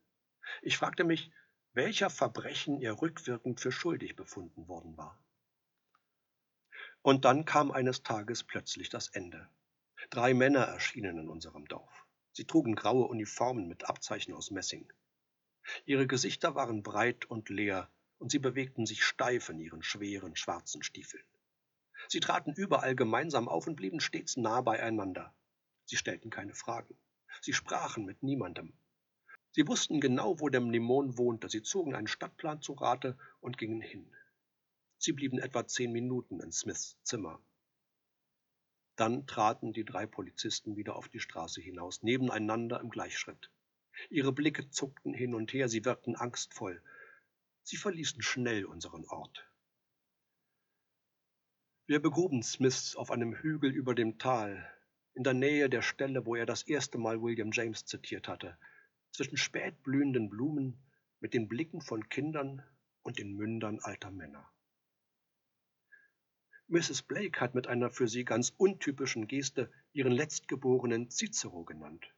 Ich 0.63 0.77
fragte 0.77 1.03
mich, 1.03 1.33
welcher 1.73 2.11
Verbrechen 2.11 2.81
er 2.81 3.01
rückwirkend 3.01 3.61
für 3.61 3.71
schuldig 3.71 4.17
befunden 4.17 4.67
worden 4.67 4.97
war. 4.97 5.23
Und 7.03 7.25
dann 7.25 7.45
kam 7.45 7.71
eines 7.71 8.03
Tages 8.03 8.45
plötzlich 8.45 8.89
das 8.89 9.09
Ende. 9.09 9.49
Drei 10.11 10.35
Männer 10.35 10.61
erschienen 10.61 11.19
in 11.19 11.29
unserem 11.29 11.67
Dorf. 11.67 12.07
Sie 12.33 12.45
trugen 12.45 12.75
graue 12.75 13.07
Uniformen 13.07 13.69
mit 13.69 13.89
Abzeichen 13.89 14.35
aus 14.35 14.51
Messing. 14.51 14.93
Ihre 15.85 16.07
Gesichter 16.07 16.55
waren 16.55 16.83
breit 16.83 17.27
und 17.27 17.49
leer, 17.49 17.91
und 18.19 18.31
sie 18.31 18.39
bewegten 18.39 18.87
sich 18.87 19.05
steif 19.05 19.49
in 19.49 19.61
ihren 19.61 19.83
schweren 19.83 20.37
schwarzen 20.37 20.83
Stiefeln. 20.83 21.25
Sie 22.09 22.21
traten 22.21 22.53
überall 22.53 22.95
gemeinsam 22.95 23.49
auf 23.49 23.67
und 23.67 23.77
blieben 23.77 24.01
stets 24.01 24.37
nah 24.37 24.61
beieinander. 24.61 25.35
Sie 25.85 25.97
stellten 25.97 26.31
keine 26.31 26.55
Fragen. 26.55 26.97
Sie 27.41 27.53
sprachen 27.53 28.05
mit 28.05 28.23
niemandem. 28.23 28.73
Sie 29.53 29.67
wussten 29.67 30.01
genau, 30.01 30.39
wo 30.39 30.49
der 30.49 30.61
Mnemon 30.61 31.19
wohnte. 31.19 31.49
Sie 31.49 31.63
zogen 31.63 31.95
einen 31.95 32.07
Stadtplan 32.07 32.63
zu 32.63 32.75
Rate 32.75 33.19
und 33.41 33.59
gingen 33.59 33.81
hin. 33.81 34.15
Sie 34.99 35.13
blieben 35.13 35.39
etwa 35.39 35.67
zehn 35.67 35.93
Minuten 35.93 36.41
in 36.41 36.53
Smiths 36.53 36.97
Zimmer. 37.03 37.41
Dann 38.97 39.27
traten 39.27 39.73
die 39.73 39.85
drei 39.85 40.07
Polizisten 40.07 40.77
wieder 40.77 40.95
auf 40.95 41.09
die 41.09 41.21
Straße 41.21 41.61
hinaus, 41.61 42.03
nebeneinander 42.03 42.81
im 42.81 42.91
Gleichschritt. 42.91 43.51
Ihre 44.09 44.33
Blicke 44.33 44.71
zuckten 44.71 45.15
hin 45.15 45.35
und 45.35 45.53
her, 45.53 45.69
sie 45.69 45.85
wirkten 45.85 46.17
angstvoll. 46.17 46.83
Sie 47.63 47.77
verließen 47.77 48.23
schnell 48.23 48.65
unseren 48.65 49.05
Ort. 49.07 49.47
Wir 51.87 52.01
begruben 52.01 52.43
Smiths 52.43 52.95
auf 52.95 53.11
einem 53.11 53.35
Hügel 53.35 53.73
über 53.73 53.95
dem 53.95 54.19
Tal, 54.19 54.71
in 55.15 55.25
der 55.25 55.35
Nähe 55.35 55.69
der 55.69 55.83
Stelle, 55.83 56.25
wo 56.25 56.37
er 56.37 56.47
das 56.47 56.63
erste 56.63 56.99
Mal 56.99 57.21
William 57.21 57.51
James 57.53 57.85
zitiert 57.85 58.29
hatte, 58.29 58.57
zwischen 59.13 59.37
spät 59.37 59.83
blühenden 59.83 60.31
Blumen 60.31 60.83
mit 61.21 61.35
den 61.35 61.49
Blicken 61.49 61.81
von 61.81 62.09
Kindern 62.09 62.63
und 63.03 63.19
den 63.19 63.35
Mündern 63.35 63.79
alter 63.81 64.11
Männer. 64.11 64.51
Mrs. 66.69 67.03
Blake 67.03 67.41
hat 67.41 67.55
mit 67.55 67.67
einer 67.67 67.91
für 67.91 68.07
sie 68.07 68.25
ganz 68.25 68.55
untypischen 68.57 69.27
Geste 69.27 69.73
ihren 69.93 70.13
letztgeborenen 70.13 71.11
Cicero 71.11 71.65
genannt. 71.65 72.15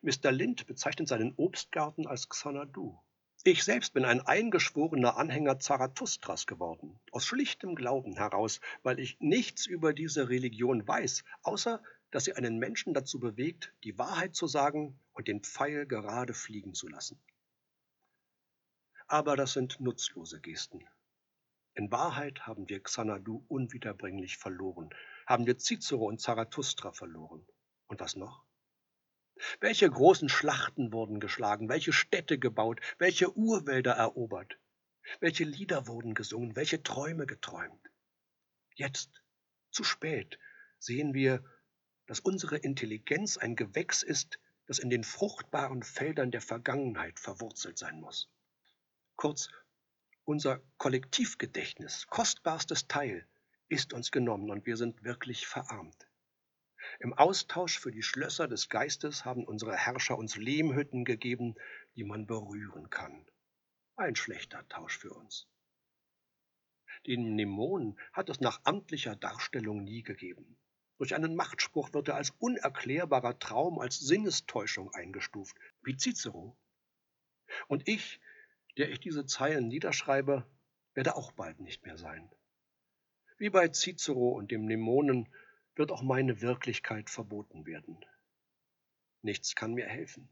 Mr. 0.00 0.32
Lind 0.32 0.66
bezeichnet 0.66 1.08
seinen 1.08 1.34
Obstgarten 1.36 2.06
als 2.06 2.30
Xanadu. 2.30 2.98
Ich 3.44 3.64
selbst 3.64 3.92
bin 3.92 4.06
ein 4.06 4.22
eingeschworener 4.22 5.18
Anhänger 5.18 5.58
Zarathustras 5.58 6.46
geworden, 6.46 6.98
aus 7.12 7.26
schlichtem 7.26 7.74
Glauben 7.74 8.16
heraus, 8.16 8.60
weil 8.82 8.98
ich 8.98 9.18
nichts 9.20 9.66
über 9.66 9.92
diese 9.92 10.30
Religion 10.30 10.86
weiß, 10.86 11.24
außer 11.42 11.82
dass 12.10 12.24
sie 12.24 12.34
einen 12.34 12.58
Menschen 12.58 12.94
dazu 12.94 13.20
bewegt, 13.20 13.72
die 13.84 13.98
Wahrheit 13.98 14.34
zu 14.34 14.46
sagen 14.46 14.98
und 15.20 15.28
den 15.28 15.42
Pfeil 15.42 15.86
gerade 15.86 16.32
fliegen 16.32 16.72
zu 16.72 16.88
lassen. 16.88 17.22
Aber 19.06 19.36
das 19.36 19.52
sind 19.52 19.78
nutzlose 19.78 20.40
Gesten. 20.40 20.88
In 21.74 21.92
Wahrheit 21.92 22.46
haben 22.46 22.70
wir 22.70 22.82
Xanadu 22.82 23.44
unwiederbringlich 23.46 24.38
verloren, 24.38 24.88
haben 25.26 25.46
wir 25.46 25.58
Cicero 25.58 26.06
und 26.06 26.22
Zarathustra 26.22 26.92
verloren. 26.92 27.46
Und 27.86 28.00
was 28.00 28.16
noch? 28.16 28.46
Welche 29.60 29.90
großen 29.90 30.30
Schlachten 30.30 30.90
wurden 30.90 31.20
geschlagen, 31.20 31.68
welche 31.68 31.92
Städte 31.92 32.38
gebaut, 32.38 32.80
welche 32.96 33.36
Urwälder 33.36 33.92
erobert, 33.92 34.58
welche 35.20 35.44
Lieder 35.44 35.86
wurden 35.86 36.14
gesungen, 36.14 36.56
welche 36.56 36.82
Träume 36.82 37.26
geträumt. 37.26 37.90
Jetzt, 38.74 39.22
zu 39.70 39.84
spät, 39.84 40.38
sehen 40.78 41.12
wir, 41.12 41.44
dass 42.06 42.20
unsere 42.20 42.56
Intelligenz 42.56 43.36
ein 43.36 43.54
Gewächs 43.54 44.02
ist, 44.02 44.38
das 44.70 44.78
in 44.78 44.88
den 44.88 45.02
fruchtbaren 45.02 45.82
Feldern 45.82 46.30
der 46.30 46.40
Vergangenheit 46.40 47.18
verwurzelt 47.18 47.76
sein 47.76 47.98
muss. 48.00 48.30
Kurz, 49.16 49.50
unser 50.22 50.62
Kollektivgedächtnis, 50.78 52.06
kostbarstes 52.06 52.86
Teil, 52.86 53.26
ist 53.68 53.92
uns 53.92 54.12
genommen 54.12 54.48
und 54.48 54.66
wir 54.66 54.76
sind 54.76 55.02
wirklich 55.02 55.48
verarmt. 55.48 56.06
Im 57.00 57.12
Austausch 57.14 57.80
für 57.80 57.90
die 57.90 58.04
Schlösser 58.04 58.46
des 58.46 58.68
Geistes 58.68 59.24
haben 59.24 59.44
unsere 59.44 59.76
Herrscher 59.76 60.16
uns 60.16 60.36
Lehmhütten 60.36 61.04
gegeben, 61.04 61.56
die 61.96 62.04
man 62.04 62.28
berühren 62.28 62.90
kann. 62.90 63.26
Ein 63.96 64.14
schlechter 64.14 64.68
Tausch 64.68 64.98
für 64.98 65.12
uns. 65.12 65.48
Den 67.08 67.32
Mnemonen 67.32 67.98
hat 68.12 68.28
es 68.28 68.38
nach 68.38 68.60
amtlicher 68.62 69.16
Darstellung 69.16 69.82
nie 69.82 70.04
gegeben. 70.04 70.56
Durch 71.00 71.14
einen 71.14 71.34
Machtspruch 71.34 71.94
wird 71.94 72.08
er 72.08 72.16
als 72.16 72.28
unerklärbarer 72.40 73.38
Traum, 73.38 73.78
als 73.78 73.98
Sinnestäuschung 73.98 74.92
eingestuft, 74.92 75.56
wie 75.80 75.96
Cicero. 75.96 76.54
Und 77.68 77.88
ich, 77.88 78.20
der 78.76 78.90
ich 78.90 79.00
diese 79.00 79.24
Zeilen 79.24 79.68
niederschreibe, 79.68 80.46
werde 80.92 81.16
auch 81.16 81.32
bald 81.32 81.58
nicht 81.58 81.86
mehr 81.86 81.96
sein. 81.96 82.30
Wie 83.38 83.48
bei 83.48 83.68
Cicero 83.72 84.28
und 84.32 84.50
dem 84.50 84.66
Mnemonen 84.66 85.26
wird 85.74 85.90
auch 85.90 86.02
meine 86.02 86.42
Wirklichkeit 86.42 87.08
verboten 87.08 87.64
werden. 87.64 88.04
Nichts 89.22 89.54
kann 89.54 89.72
mir 89.72 89.86
helfen. 89.86 90.28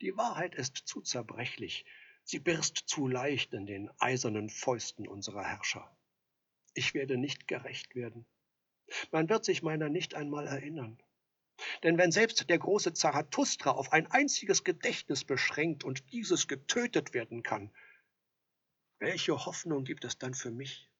Die 0.00 0.16
Wahrheit 0.16 0.54
ist 0.54 0.78
zu 0.78 1.02
zerbrechlich, 1.02 1.84
sie 2.24 2.38
birst 2.38 2.84
zu 2.86 3.06
leicht 3.06 3.52
in 3.52 3.66
den 3.66 3.90
eisernen 3.98 4.48
Fäusten 4.48 5.06
unserer 5.06 5.44
Herrscher. 5.44 5.94
Ich 6.72 6.94
werde 6.94 7.18
nicht 7.18 7.46
gerecht 7.46 7.94
werden. 7.94 8.24
Man 9.10 9.28
wird 9.28 9.44
sich 9.44 9.62
meiner 9.62 9.88
nicht 9.88 10.14
einmal 10.14 10.46
erinnern. 10.46 10.98
Denn 11.82 11.98
wenn 11.98 12.12
selbst 12.12 12.48
der 12.48 12.58
große 12.58 12.94
Zarathustra 12.94 13.70
auf 13.70 13.92
ein 13.92 14.10
einziges 14.10 14.64
Gedächtnis 14.64 15.24
beschränkt 15.24 15.84
und 15.84 16.12
dieses 16.12 16.48
getötet 16.48 17.12
werden 17.12 17.42
kann, 17.42 17.70
welche 18.98 19.44
Hoffnung 19.44 19.84
gibt 19.84 20.04
es 20.04 20.18
dann 20.18 20.34
für 20.34 20.50
mich? 20.50 20.90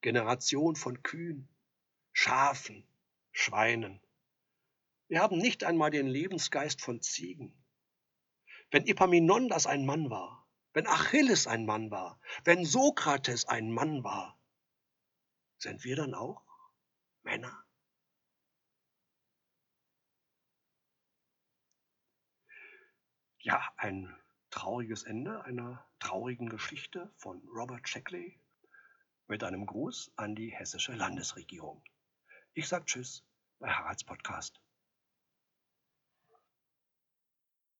Generation 0.00 0.76
von 0.76 1.02
Kühen, 1.02 1.48
Schafen, 2.12 2.86
Schweinen. 3.32 4.00
Wir 5.08 5.20
haben 5.20 5.38
nicht 5.38 5.64
einmal 5.64 5.90
den 5.90 6.06
Lebensgeist 6.06 6.80
von 6.80 7.00
Ziegen. 7.00 7.52
Wenn 8.70 8.86
Epaminondas 8.86 9.66
ein 9.66 9.86
Mann 9.86 10.10
war, 10.10 10.46
wenn 10.72 10.86
Achilles 10.86 11.46
ein 11.46 11.66
Mann 11.66 11.90
war, 11.90 12.20
wenn 12.44 12.64
Sokrates 12.64 13.46
ein 13.46 13.70
Mann 13.70 14.04
war, 14.04 14.38
sind 15.64 15.82
wir 15.82 15.96
dann 15.96 16.14
auch 16.14 16.42
Männer? 17.22 17.64
Ja, 23.38 23.72
ein 23.78 24.14
trauriges 24.50 25.04
Ende 25.04 25.42
einer 25.44 25.86
traurigen 26.00 26.50
Geschichte 26.50 27.10
von 27.16 27.42
Robert 27.48 27.88
Shackley 27.88 28.38
mit 29.26 29.42
einem 29.42 29.64
Gruß 29.64 30.12
an 30.16 30.34
die 30.34 30.50
hessische 30.50 30.92
Landesregierung. 30.92 31.82
Ich 32.52 32.68
sage 32.68 32.84
Tschüss 32.84 33.24
bei 33.58 33.70
Haralds 33.70 34.04
Podcast. 34.04 34.63